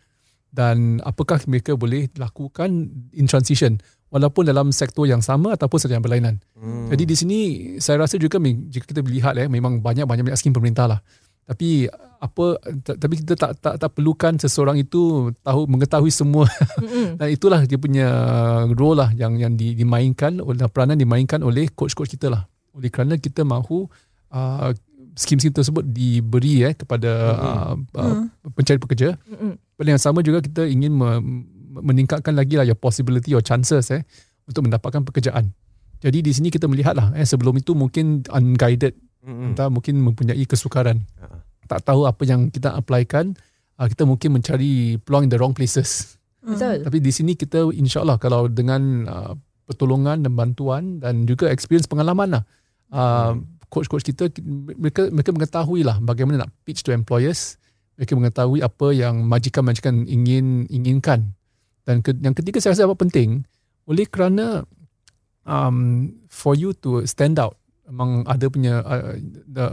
[0.53, 3.81] dan apakah mereka boleh lakukan in transition
[4.13, 6.37] walaupun dalam sektor yang sama ataupun sektor yang berlainan.
[6.53, 6.93] Hmm.
[6.93, 7.39] Jadi di sini
[7.81, 10.99] saya rasa juga jika kita lihat eh memang banyak-banyak banyak skim pemerintah lah.
[11.43, 11.89] Tapi
[12.23, 16.47] apa tapi kita tak tak tak perlukan seseorang itu tahu mengetahui semua
[17.19, 18.07] dan itulah dia punya
[18.71, 22.47] role lah yang yang di, dimainkan oleh peranan dimainkan oleh coach-coach kita lah.
[22.71, 23.91] Oleh kerana kita mahu
[24.31, 24.71] uh,
[25.19, 28.23] skim-skim tersebut diberi eh kepada uh, uh,
[28.55, 29.19] pencari pekerja.
[29.27, 29.59] Mm-mm.
[29.75, 31.21] Pada yang sama juga kita ingin me-
[31.83, 34.01] meningkatkan lagi lah your possibility your chances eh
[34.47, 35.51] untuk mendapatkan pekerjaan.
[35.99, 39.55] Jadi di sini kita melihat lah eh sebelum itu mungkin unguided Mm-mm.
[39.55, 41.03] kita mungkin mempunyai kesukaran.
[41.23, 41.43] Ha.
[41.63, 43.35] Tak tahu apa yang kita applykan,
[43.79, 46.19] uh, kita mungkin mencari peluang in the wrong places.
[46.43, 46.83] Betul.
[46.83, 49.31] Tapi di sini kita insyaAllah kalau dengan uh,
[49.63, 52.43] pertolongan dan bantuan dan juga experience pengalaman lah.
[52.93, 53.39] Uh,
[53.73, 54.29] coach-coach kita
[54.77, 57.57] mereka mereka mengetahui lah bagaimana nak pitch to employers.
[57.95, 61.31] Mereka mengetahui apa yang majikan-majikan ingin inginkan.
[61.83, 63.43] Dan ke, yang ketiga saya rasa apa penting
[63.83, 64.63] oleh kerana
[65.43, 69.15] um, for you to stand out memang ada punya uh,
[69.47, 69.65] the,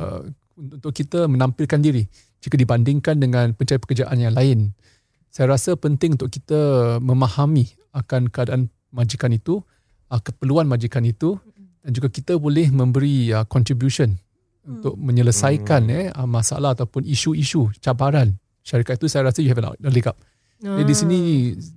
[0.58, 2.04] untuk kita menampilkan diri
[2.42, 4.74] jika dibandingkan dengan pencari pekerjaan yang lain.
[5.30, 9.62] Saya rasa penting untuk kita memahami akan keadaan majikan itu,
[10.10, 11.38] uh, keperluan majikan itu
[11.80, 14.18] dan juga kita boleh memberi uh, contribution
[14.66, 18.36] untuk menyelesaikan eh uh, masalah ataupun isu-isu cabaran.
[18.60, 20.18] Syarikat itu saya rasa you have a leg up.
[20.60, 21.16] Jadi di sini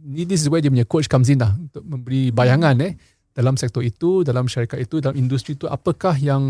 [0.04, 3.00] ni this is where dia punya coach comes in lah untuk memberi bayangan eh
[3.34, 6.44] dalam sektor itu, dalam syarikat itu, dalam industri itu apakah yang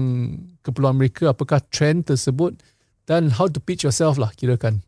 [0.65, 2.60] keperluan mereka, apakah trend tersebut
[3.08, 4.84] dan how to pitch yourself lah kirakan.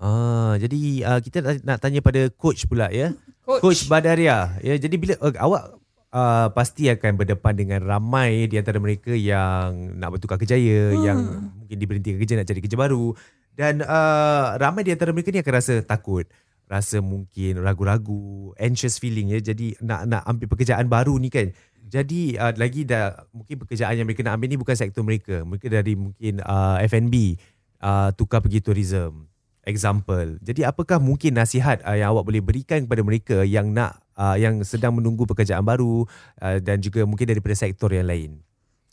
[0.00, 3.12] Ah, jadi uh, kita nak- nak tanya pada coach pula ya.
[3.44, 3.60] Coach.
[3.60, 4.56] Coach Badaria.
[4.62, 5.76] Ya, jadi bila uh, awak
[6.14, 11.02] uh, pasti akan berdepan dengan ramai di antara mereka yang nak bertukar kerjaya, hmm.
[11.02, 11.18] yang
[11.64, 13.12] mungkin diberhentikan kerja nak cari kerja baru
[13.58, 16.24] dan uh, ramai di antara mereka ni akan rasa takut,
[16.70, 19.42] rasa mungkin ragu-ragu, anxious feeling ya.
[19.42, 21.50] Jadi nak nak ambil pekerjaan baru ni kan.
[21.90, 25.42] Jadi uh, lagi dah mungkin pekerjaan yang mereka nak ambil ni bukan sektor mereka.
[25.42, 27.34] Mereka dari mungkin uh, F&B,
[27.82, 29.26] uh, tukar pergi tourism
[29.66, 30.38] example.
[30.40, 34.62] Jadi apakah mungkin nasihat uh, yang awak boleh berikan kepada mereka yang nak uh, yang
[34.62, 36.06] sedang menunggu pekerjaan baru
[36.38, 38.38] uh, dan juga mungkin daripada sektor yang lain?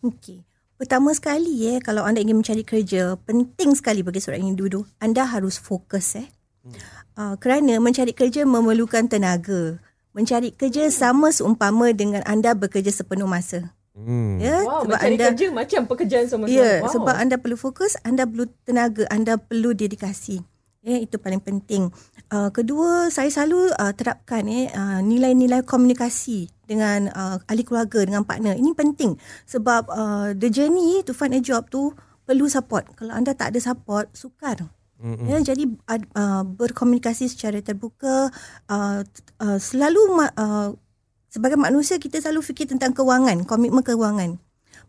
[0.01, 0.41] Okey.
[0.77, 5.57] Pertama sekali eh kalau anda ingin mencari kerja, penting sekali bagi seorang individu, anda harus
[5.57, 6.29] fokus eh.
[7.17, 9.81] Uh, kerana mencari kerja memerlukan tenaga.
[10.13, 13.73] Mencari kerja sama seumpama dengan anda bekerja sepenuh masa.
[13.97, 14.37] Hmm.
[14.37, 16.93] Ya, Wow, sebab mencari anda kerja macam pekerjaan sama Ya, wow.
[16.93, 20.45] sebab anda perlu fokus, anda perlu tenaga, anda perlu dedikasi.
[20.85, 21.89] Ya, itu paling penting.
[22.29, 28.27] Uh, kedua, saya selalu uh, terapkan eh uh, nilai-nilai komunikasi dengan uh, ahli keluarga dengan
[28.27, 29.15] partner ini penting
[29.47, 31.95] sebab uh, the journey to find a job tu
[32.27, 34.67] perlu support kalau anda tak ada support sukar
[35.01, 35.27] mm-hmm.
[35.29, 35.63] ya jadi
[36.17, 38.33] uh, berkomunikasi secara terbuka
[38.69, 39.01] uh,
[39.41, 40.73] uh, selalu uh,
[41.27, 44.41] sebagai manusia kita selalu fikir tentang kewangan komitmen kewangan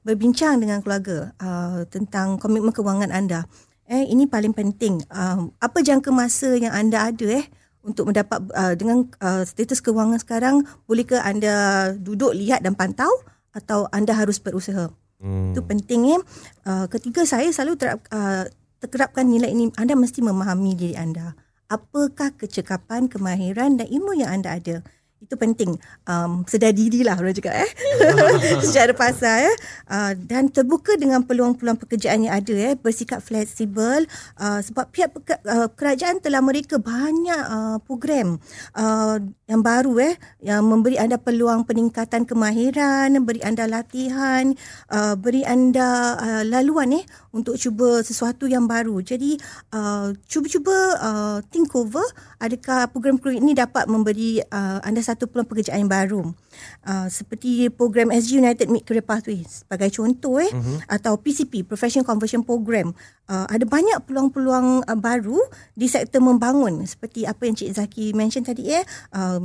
[0.06, 3.44] berbincang dengan keluarga uh, tentang komitmen kewangan anda
[3.88, 5.00] Eh ini paling penting.
[5.08, 7.48] Uh, apa jangka masa yang anda ada eh
[7.80, 13.08] untuk mendapat uh, dengan uh, status kewangan sekarang bolehkah anda duduk lihat dan pantau
[13.56, 14.92] atau anda harus berusaha?
[15.24, 15.56] Hmm.
[15.56, 16.20] Itu penting eh.
[16.68, 18.44] Uh, ketiga saya selalu terap, uh,
[18.78, 21.34] terkerapkan nilai ini anda mesti memahami diri anda.
[21.68, 24.80] Apakah kecekapan, kemahiran dan ilmu yang anda ada?
[25.18, 25.74] itu penting.
[26.06, 27.70] Um, sedar diri lah orang cakap eh.
[28.66, 29.56] Secara pasal eh.
[29.90, 32.74] Uh, dan terbuka dengan peluang-peluang pekerjaan yang ada eh.
[32.78, 34.06] Bersikap fleksibel
[34.38, 35.10] uh, sebab pihak
[35.42, 38.38] uh, kerajaan telah mereka banyak uh, program
[38.78, 39.18] uh,
[39.50, 40.14] yang baru eh.
[40.38, 44.54] Yang memberi anda peluang peningkatan kemahiran beri anda latihan
[44.94, 47.04] uh, beri anda uh, laluan eh
[47.38, 49.38] untuk cuba sesuatu yang baru jadi
[49.70, 52.02] uh, cuba-cuba uh, think over
[52.42, 56.22] adakah program-program ini dapat memberi uh, anda satu peluang pekerjaan yang baru.
[56.82, 60.90] Uh, seperti program SG United Mid Career Pathways sebagai contoh eh uh-huh.
[60.90, 62.90] atau PCP Professional Conversion Program.
[63.28, 65.38] Uh, ada banyak peluang-peluang uh, baru
[65.76, 68.82] di sektor membangun seperti apa yang Cik Zaki mention tadi eh
[69.14, 69.44] uh,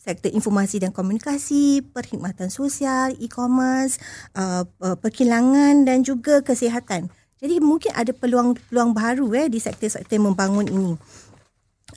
[0.00, 4.00] sektor informasi dan komunikasi, perkhidmatan sosial, e-commerce,
[4.32, 7.12] uh, uh, perkilangan dan juga kesihatan.
[7.40, 10.92] Jadi mungkin ada peluang-peluang baru eh di sektor-sektor membangun ini.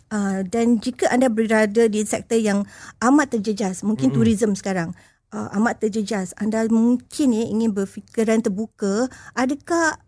[0.08, 2.64] Uh, dan jika anda berada di sektor yang
[3.04, 4.24] amat terjejas, mungkin mm-hmm.
[4.24, 4.96] tourism sekarang,
[5.36, 10.00] uh, amat terjejas, anda mungkin ya ingin berfikiran terbuka, adakah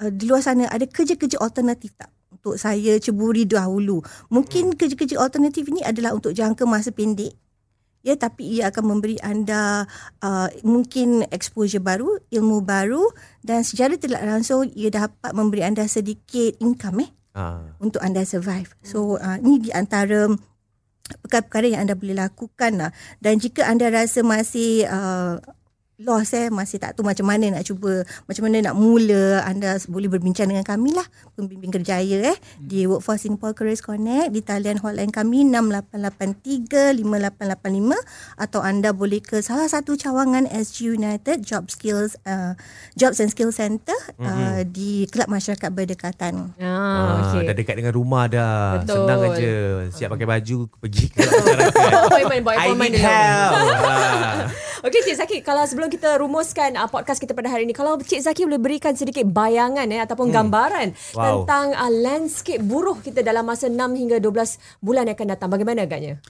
[0.00, 2.08] uh, di luar sana ada kerja-kerja alternatif tak?
[2.30, 4.00] Untuk saya ceburi dahulu.
[4.32, 4.76] Mungkin mm.
[4.80, 7.36] kerja-kerja alternatif ini adalah untuk jangka masa pendek.
[8.00, 9.84] Ya, tapi ia akan memberi anda
[10.24, 13.04] uh, mungkin exposure baru, ilmu baru
[13.44, 17.76] dan secara tidak langsung ia dapat memberi anda sedikit income eh uh.
[17.76, 18.72] untuk anda survive.
[18.80, 20.32] So uh, ini di antara
[21.10, 22.90] perkara-perkara yang anda boleh lakukan lah.
[23.18, 25.42] Dan jika anda rasa masih uh,
[26.00, 30.08] lost eh masih tak tahu macam mana nak cuba macam mana nak mula anda boleh
[30.08, 31.04] berbincang dengan kami lah
[31.36, 32.64] pembimbing kerjaya eh hmm.
[32.64, 35.44] di Workforce Singapore Careers Connect di talian hotline kami
[37.04, 38.00] 6883-5885
[38.40, 42.56] atau anda boleh ke salah satu cawangan SG United Job Skills uh,
[42.96, 44.72] Jobs and Skills Center uh, mm-hmm.
[44.72, 47.44] di Kelab Masyarakat Berdekatan ah, okay.
[47.44, 49.04] dah dekat dengan rumah dah Betul.
[49.04, 49.52] senang aja
[49.92, 51.92] siap pakai baju pergi ke masyarakat
[52.56, 53.52] I need help
[54.80, 58.22] Okay Cik Zaki Kalau sebelum kita rumuskan uh, Podcast kita pada hari ini Kalau Cik
[58.22, 60.36] Zaki boleh berikan sedikit bayangan eh, Ataupun hmm.
[60.38, 61.42] gambaran wow.
[61.42, 65.84] Tentang uh, landscape buruh kita Dalam masa 6 hingga 12 bulan yang akan datang Bagaimana
[65.84, 66.22] agaknya?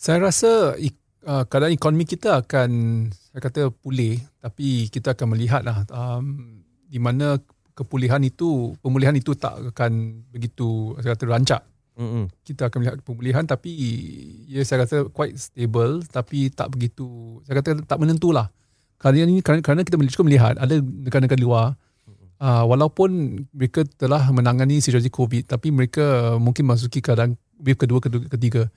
[0.00, 2.70] Saya rasa uh, Keadaan ekonomi kita akan
[3.12, 6.58] Saya kata pulih Tapi kita akan melihat lah um,
[6.88, 7.36] Di mana
[7.76, 12.24] kepulihan itu Pemulihan itu tak akan begitu Saya kata rancak Mm-hmm.
[12.40, 13.68] Kita akan melihat pemulihan tapi
[14.48, 18.48] ya saya rasa quite stable tapi tak begitu saya kata tak menentulah.
[19.02, 21.66] Kerana ini kerana, kerana kita cukup melihat ada negara-negara luar
[22.38, 28.22] uh, walaupun mereka telah menangani situasi COVID tapi mereka mungkin masuki keadaan wave kedua, kedua
[28.30, 28.70] ketiga.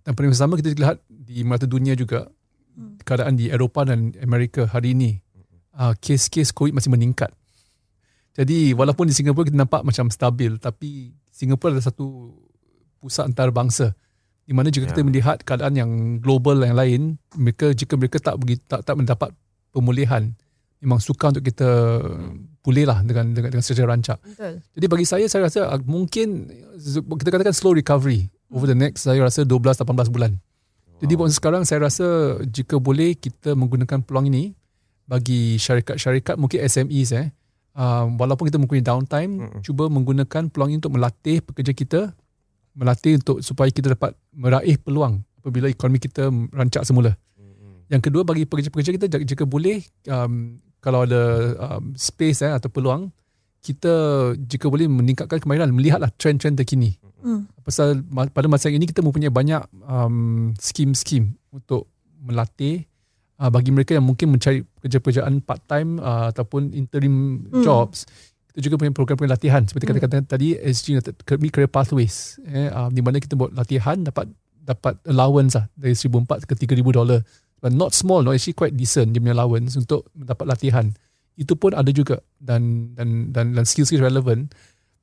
[0.00, 2.24] Dan pada masa sama kita lihat di mata dunia juga
[3.04, 5.20] keadaan di Eropah dan Amerika hari ini
[5.76, 7.28] uh, kes-kes COVID masih meningkat.
[8.32, 12.32] Jadi walaupun di Singapura kita nampak macam stabil tapi Singapura adalah satu
[12.96, 13.92] pusat antarabangsa
[14.46, 14.92] di mana jika yeah.
[14.96, 15.06] kita ya.
[15.08, 15.90] melihat keadaan yang
[16.22, 19.34] global yang lain mereka jika mereka tak begitu tak, tak mendapat
[19.76, 20.32] pemulihan
[20.80, 21.68] memang suka untuk kita
[22.64, 24.18] pulih lah dengan, dengan dengan secara rancak.
[24.24, 24.64] Betul.
[24.76, 26.48] Jadi bagi saya saya rasa ah, mungkin
[27.20, 30.32] kita katakan slow recovery over the next saya rasa 12 18 bulan.
[30.36, 31.00] Wow.
[31.04, 34.56] Jadi buat sekarang saya rasa jika boleh kita menggunakan peluang ini
[35.06, 37.26] bagi syarikat-syarikat mungkin SMEs eh
[37.78, 39.60] uh, walaupun kita mempunyai downtime mm-hmm.
[39.62, 42.00] cuba menggunakan peluang ini untuk melatih pekerja kita
[42.76, 47.14] melatih untuk supaya kita dapat meraih peluang apabila ekonomi kita rancak semula.
[47.86, 53.10] Yang kedua bagi pekerja-pekerja kita jika boleh um, kalau ada um, space eh, atau peluang
[53.62, 53.94] kita
[54.38, 56.94] jika boleh meningkatkan kemahiran melihatlah trend-trend terkini.
[57.22, 57.50] Mm.
[57.66, 61.90] Pasal pada masa ini kita mempunyai banyak um, skim-skim untuk
[62.22, 62.86] melatih
[63.42, 67.66] uh, bagi mereka yang mungkin mencari pekerja-pekerjaan part time uh, ataupun interim mm.
[67.66, 68.06] jobs
[68.56, 70.00] kita juga punya program-program latihan seperti hmm.
[70.00, 70.96] kata-kata tadi SG
[71.28, 74.32] Career Pathways eh, uh, di mana kita buat latihan dapat
[74.64, 77.20] dapat allowance lah dari 1,400 ke 3,000 dolar
[77.60, 80.86] but not small no actually quite decent dia punya allowance untuk mendapat latihan.
[81.36, 84.52] Itu pun ada juga dan dan dan dan skill-skill relevant.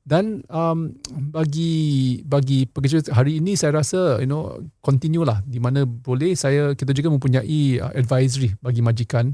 [0.04, 0.92] Dan um,
[1.32, 5.40] bagi bagi pekerja hari ini saya rasa you know continue lah.
[5.46, 9.32] Di mana boleh saya kita juga mempunyai uh, advisory bagi majikan.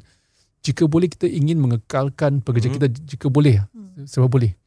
[0.61, 2.77] Jika boleh kita ingin mengekalkan pekerja hmm.
[2.77, 4.05] kita jika boleh hmm.
[4.05, 4.60] sebab boleh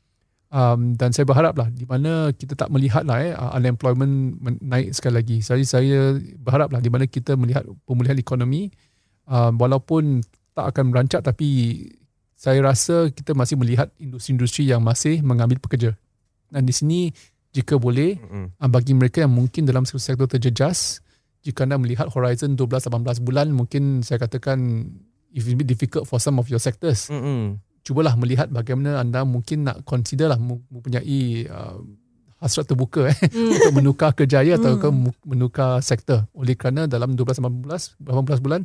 [0.54, 4.94] um, dan saya berharap lah di mana kita tak melihat lah eh uh, unemployment naik
[4.94, 8.70] sekali lagi saya berharap lah di mana kita melihat pemulihan ekonomi
[9.26, 10.22] um, walaupun
[10.54, 11.82] tak akan merancak tapi
[12.38, 15.96] saya rasa kita masih melihat industri-industri yang masih mengambil pekerja.
[16.52, 17.08] Dan di sini
[17.56, 18.68] jika boleh mm-hmm.
[18.68, 21.00] bagi mereka yang mungkin dalam sektor terjejas
[21.40, 24.90] jika anda melihat horizon 12-18 bulan mungkin saya katakan
[25.32, 27.62] it be difficult for some of your sectors mm-hmm.
[27.84, 31.80] Cubalah melihat bagaimana anda mungkin nak consider lah mempunyai uh,
[32.44, 33.52] hasrat terbuka eh, mm.
[33.56, 35.28] untuk menukar kerjaya atau mm.
[35.28, 38.04] menukar sektor oleh kerana dalam 12-18
[38.44, 38.64] bulan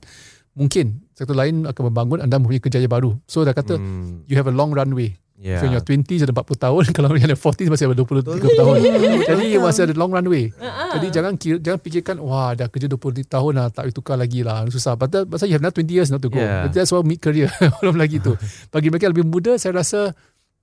[0.58, 3.14] mungkin sektor lain akan membangun anda mempunyai kejayaan baru.
[3.30, 4.26] So dah kata hmm.
[4.26, 5.14] you have a long runway.
[5.38, 5.62] Yeah.
[5.62, 8.76] So in your 20s ada 40 tahun kalau yang 40s masih ada 20 30 tahun.
[9.30, 10.50] Jadi masih ada long runway.
[10.50, 10.90] Uh-huh.
[10.98, 14.66] Jadi jangan jangan fikirkan wah dah kerja 20 tahun lah tak boleh tukar lagi lah
[14.66, 14.98] susah.
[14.98, 16.42] Pasal pasal you have not 20 years not to go.
[16.42, 16.66] Yeah.
[16.66, 17.46] That's why mid career
[17.80, 18.34] belum lagi tu.
[18.74, 20.10] Bagi mereka yang lebih muda saya rasa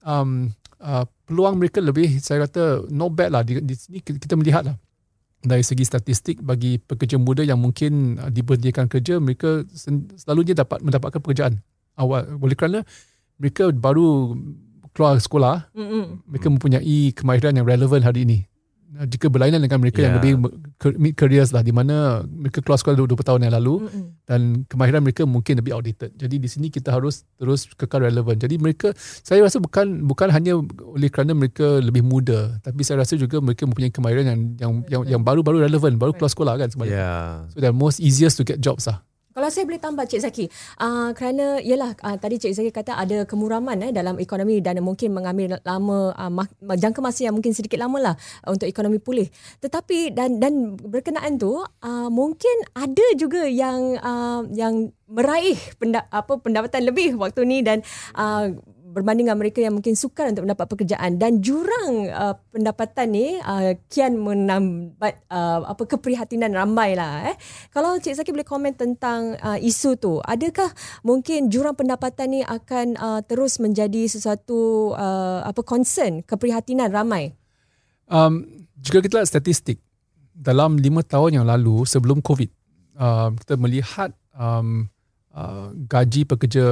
[0.04, 0.52] um,
[0.84, 4.76] uh, peluang mereka lebih saya kata not bad lah di, di sini kita melihat lah
[5.46, 9.64] dari segi statistik bagi pekerja muda yang mungkin uh, diberhentikan kerja mereka
[10.18, 11.62] selalunya dapat mendapatkan pekerjaan
[11.96, 12.82] awal oleh kerana
[13.38, 14.36] mereka baru
[14.92, 16.04] keluar sekolah mm-hmm.
[16.28, 18.40] mereka mempunyai kemahiran yang relevan hari ini
[19.04, 20.08] jika berlainan dengan mereka yeah.
[20.08, 20.34] yang lebih
[20.96, 24.06] mid careers lah di mana mereka keluar sekolah 20 tahun yang lalu mm-hmm.
[24.24, 24.42] dan
[24.72, 26.16] kemahiran mereka mungkin lebih outdated.
[26.16, 28.40] Jadi di sini kita harus terus kekal relevan.
[28.40, 33.20] Jadi mereka saya rasa bukan bukan hanya oleh kerana mereka lebih muda tapi saya rasa
[33.20, 36.96] juga mereka mempunyai kemahiran yang yang yang, yang baru-baru relevan, baru keluar sekolah kan sebenarnya.
[36.96, 37.30] Yeah.
[37.52, 39.04] So they're most easiest to get jobs lah.
[39.36, 40.46] Kalau saya boleh tambah Cik Zaki,
[40.80, 45.12] uh, kerana ialah uh, tadi Cik Zaki kata ada kemuraman eh, dalam ekonomi dan mungkin
[45.12, 46.32] mengambil lama uh,
[46.80, 48.16] jangka masa yang mungkin sedikit lama lah
[48.48, 49.28] uh, untuk ekonomi pulih.
[49.60, 55.60] Tetapi dan dan berkenaan tu uh, mungkin ada juga yang uh, yang meraih
[56.16, 57.84] apa pendapatan lebih waktu ni dan
[58.16, 58.56] uh,
[58.96, 63.76] berbanding dengan mereka yang mungkin sukar untuk mendapat pekerjaan dan jurang uh, pendapatan ni uh,
[63.92, 67.36] kian menambat uh, apa keprihatinan ramai lah eh.
[67.76, 70.72] Kalau Cik Zaki boleh komen tentang uh, isu tu, adakah
[71.04, 77.36] mungkin jurang pendapatan ni akan uh, terus menjadi sesuatu uh, apa concern keprihatinan ramai?
[78.08, 78.48] Um,
[78.80, 79.84] jika kita lihat statistik
[80.32, 82.48] dalam lima tahun yang lalu sebelum COVID,
[82.96, 84.88] uh, kita melihat um,
[85.36, 86.64] uh, gaji pekerja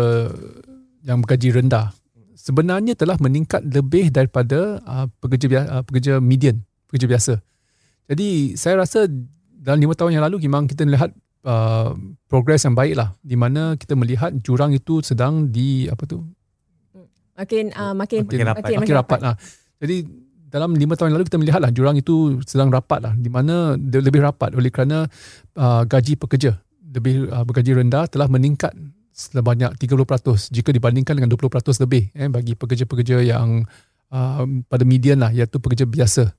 [1.04, 1.92] yang bergaji rendah
[2.44, 6.60] sebenarnya telah meningkat lebih daripada uh, pekerja uh, pekerja median,
[6.92, 7.34] pekerja biasa.
[8.12, 9.08] Jadi saya rasa
[9.48, 11.16] dalam lima tahun yang lalu memang kita melihat
[11.48, 11.96] uh,
[12.28, 16.20] progres yang baik lah di mana kita melihat jurang itu sedang di apa tu
[17.34, 18.62] makin uh, makin, makin, rapat.
[18.62, 19.36] makin, makin rapat lah.
[19.80, 19.98] Jadi
[20.52, 23.74] dalam lima tahun yang lalu kita melihat lah jurang itu sedang rapat lah di mana
[23.80, 25.08] lebih rapat oleh kerana
[25.58, 26.60] uh, gaji pekerja
[26.94, 28.70] lebih uh, bergaji rendah telah meningkat
[29.14, 33.62] sebanyak 30% jika dibandingkan dengan 20% lebih eh, bagi pekerja-pekerja yang
[34.10, 36.34] uh, pada median lah iaitu pekerja biasa.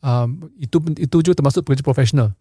[0.00, 2.32] Um, itu itu juga termasuk pekerja profesional.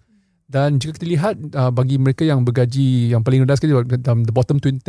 [0.46, 4.32] Dan jika kita lihat uh, bagi mereka yang bergaji yang paling rendah sekali dalam the
[4.32, 4.80] bottom 10%,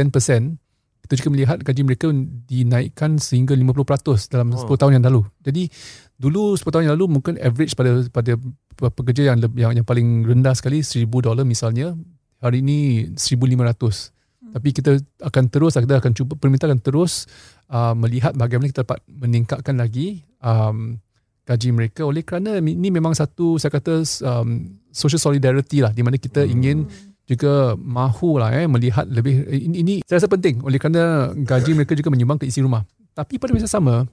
[1.06, 2.10] kita juga melihat gaji mereka
[2.50, 4.68] dinaikkan sehingga 50% dalam oh.
[4.68, 5.22] 10 tahun yang lalu.
[5.42, 5.70] Jadi
[6.18, 8.36] dulu 10 tahun yang lalu mungkin average pada pada
[8.76, 11.96] pekerja yang yang, yang paling rendah sekali 1000 dolar misalnya,
[12.38, 14.15] hari ini 1500.
[14.56, 17.28] Tapi kita akan terus, kita akan cuba, pemerintah akan terus
[17.68, 20.96] uh, melihat bagaimana kita dapat meningkatkan lagi um,
[21.44, 26.16] gaji mereka oleh kerana ini memang satu, saya kata, um, social solidarity lah, di mana
[26.16, 26.52] kita hmm.
[26.56, 26.88] ingin
[27.28, 31.92] juga mahu lah eh, melihat lebih, ini, ini saya rasa penting oleh kerana gaji mereka
[31.92, 32.80] juga menyumbang ke isi rumah.
[33.12, 34.08] Tapi pada masa sama,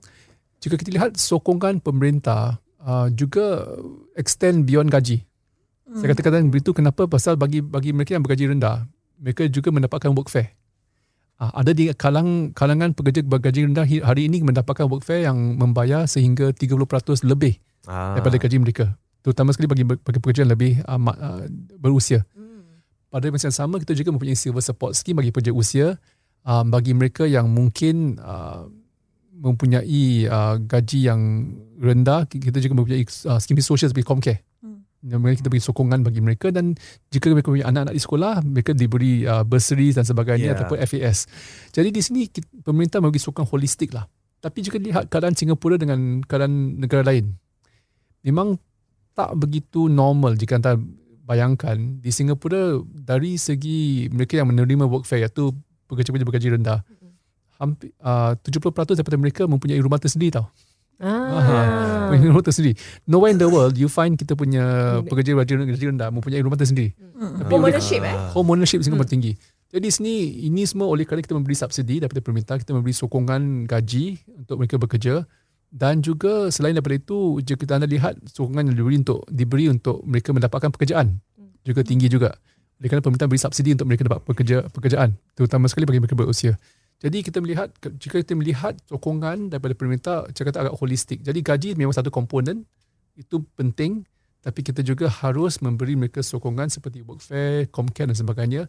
[0.59, 3.63] jika kita lihat sokongan pemerintah uh, juga
[4.19, 5.23] extend beyond gaji.
[5.87, 6.03] Hmm.
[6.03, 8.83] Saya katakan begitu kenapa pasal bagi bagi mereka yang bergaji rendah,
[9.23, 10.51] mereka juga mendapatkan workfare.
[11.39, 16.51] Ah, ada di kalang, kalangan pekerja bergaji rendah hari ini mendapatkan workfare yang membayar sehingga
[16.51, 17.57] 30% lebih
[17.87, 18.19] ah.
[18.19, 18.85] daripada gaji mereka.
[19.23, 21.41] Terutama sekali bagi, bagi pekerja yang lebih uh, uh,
[21.79, 22.27] berusia.
[22.35, 22.83] Hmm.
[23.07, 25.95] Pada masa yang sama, kita juga mempunyai silver support scheme bagi pekerja usia.
[26.43, 28.67] Um, bagi mereka yang mungkin uh,
[29.31, 31.21] mempunyai uh, gaji yang
[31.79, 34.43] rendah, kita juga mempunyai uh, scheme sosial seperti Comcare
[35.03, 36.73] kita beri sokongan bagi mereka dan
[37.11, 40.55] jika mereka punya anak-anak di sekolah mereka diberi uh, bursaries dan sebagainya yeah.
[40.55, 41.27] ataupun FAS.
[41.75, 44.07] Jadi di sini kita, pemerintah memberi sokongan holistik lah.
[44.39, 47.35] Tapi jika lihat keadaan Singapura dengan keadaan negara lain
[48.23, 48.55] memang
[49.13, 50.79] tak begitu normal jika anda
[51.23, 55.51] bayangkan di Singapura dari segi mereka yang menerima workfare iaitu
[55.87, 56.79] pekerja-pekerja bergaji rendah
[57.61, 60.47] hampir uh, 70% daripada mereka mempunyai rumah tersendiri tau.
[61.01, 62.11] Ah.
[62.13, 62.77] Punya rumah tersendiri.
[63.05, 64.63] Nowhere in the world you find kita punya
[65.03, 66.93] pekerja gaji gaji rendah mempunyai rumah tersendiri.
[66.93, 68.15] Tapi Home oleh- ownership eh.
[68.31, 69.33] home ownership Singapura tinggi.
[69.73, 70.13] Jadi sini
[70.45, 74.77] ini semua oleh kerana kita memberi subsidi daripada pemerintah, kita memberi sokongan gaji untuk mereka
[74.77, 75.25] bekerja
[75.73, 80.05] dan juga selain daripada itu jika kita anda lihat sokongan yang diberi untuk diberi untuk
[80.05, 81.17] mereka mendapatkan pekerjaan
[81.65, 82.37] juga tinggi juga.
[82.77, 86.53] Oleh kerana pemerintah beri subsidi untuk mereka dapat pekerja pekerjaan terutama sekali bagi mereka berusia.
[87.03, 87.67] Jadi kita melihat
[87.99, 91.19] jika kita melihat sokongan daripada pemerintah saya kata agak holistik.
[91.19, 92.63] Jadi gaji memang satu komponen
[93.19, 94.07] itu penting
[94.43, 98.61] tapi kita juga harus memberi mereka sokongan seperti workfare, comcare dan sebagainya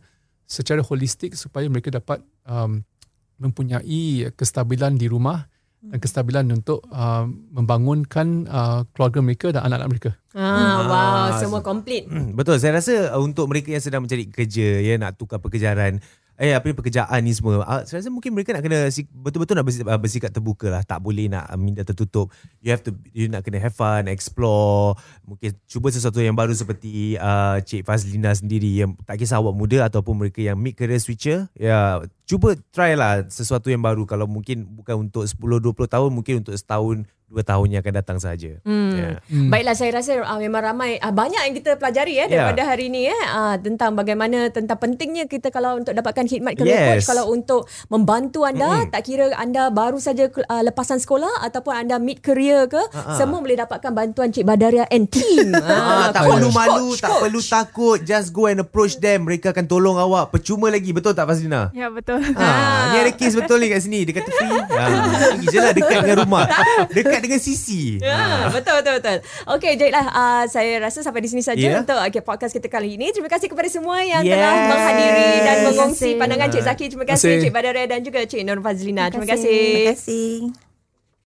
[0.47, 2.83] secara holistik supaya mereka dapat um,
[3.39, 5.51] mempunyai kestabilan di rumah
[5.85, 10.11] dan kestabilan untuk um, membangunkan uh, keluarga mereka dan anak-anak mereka.
[10.33, 10.95] Ah, wow,
[11.29, 12.09] Ah, semua komplit.
[12.09, 12.57] Hmm, Betul.
[12.57, 16.01] Saya rasa uh, untuk mereka yang sedang mencari kerja, ya nak tukar pekerjaan,
[16.35, 19.67] eh apa ni pekerjaan ni semua, uh, saya rasa mungkin mereka nak kena betul-betul nak
[19.67, 20.83] bersikap, uh, bersikap terbuka lah.
[20.83, 22.35] Tak boleh nak uh, minda tertutup.
[22.59, 27.15] You have to you nak kena have fun, explore, mungkin cuba sesuatu yang baru seperti
[27.19, 31.47] uh, Cik Fazlina sendiri yang tak kisah awak muda ataupun mereka yang mid career switcher,
[31.55, 36.43] ya cuba try lah sesuatu yang baru kalau mungkin bukan untuk 10 20 tahun, mungkin
[36.43, 38.61] untuk setahun dua tahun yang akan datang saja.
[38.63, 38.93] Hmm.
[38.93, 39.11] Ya.
[39.25, 39.49] Hmm.
[39.49, 42.47] Baiklah saya rasa uh, memang ramai uh, banyak yang kita pelajari eh Ya.
[42.47, 46.71] daripada hari ini eh uh, tentang bagaimana tentang pentingnya kita kalau untuk dapatkan khidmat career
[46.95, 47.03] Yes.
[47.03, 48.91] coach kalau untuk membantu anda Mm-mm.
[48.91, 53.17] tak kira anda baru saja uh, lepasan sekolah ataupun anda mid career ke Ha-ha.
[53.17, 55.51] semua boleh dapatkan bantuan Cik Badaria and team.
[55.65, 57.23] Ah, tak coach, perlu malu, coach, tak coach.
[57.25, 57.99] perlu takut.
[58.01, 59.25] Just go and approach them.
[59.25, 60.31] Mereka akan tolong awak.
[60.31, 60.91] Percuma lagi.
[60.91, 61.73] Betul tak Fazlina?
[61.73, 62.21] Ya betul.
[62.21, 62.47] Ha,
[62.91, 64.03] ni ada kes betul ni kat sini.
[64.03, 64.55] Dia kata free.
[64.55, 64.83] Ha,
[65.33, 66.45] pergi je lah dekat dengan rumah.
[66.89, 67.99] Dekat dengan Sisi.
[67.99, 69.17] Ya, betul betul betul.
[69.51, 71.79] Okey, baiklah uh, saya rasa sampai di sini saja Ya.
[71.79, 73.11] untuk okay, podcast kita kali ini.
[73.11, 74.33] Terima kasih kepada semua yang Yes.
[74.33, 76.19] telah menghadiri dan mengongsi kasih.
[76.19, 76.85] pandangan Cik Zaki.
[76.89, 77.43] Terima kasih Terima kasih.
[77.43, 79.05] Cik Badaria dan juga Cik Nur Fazlina.
[79.07, 79.53] Terima Terima kasih.
[79.53, 80.74] Terima kasih.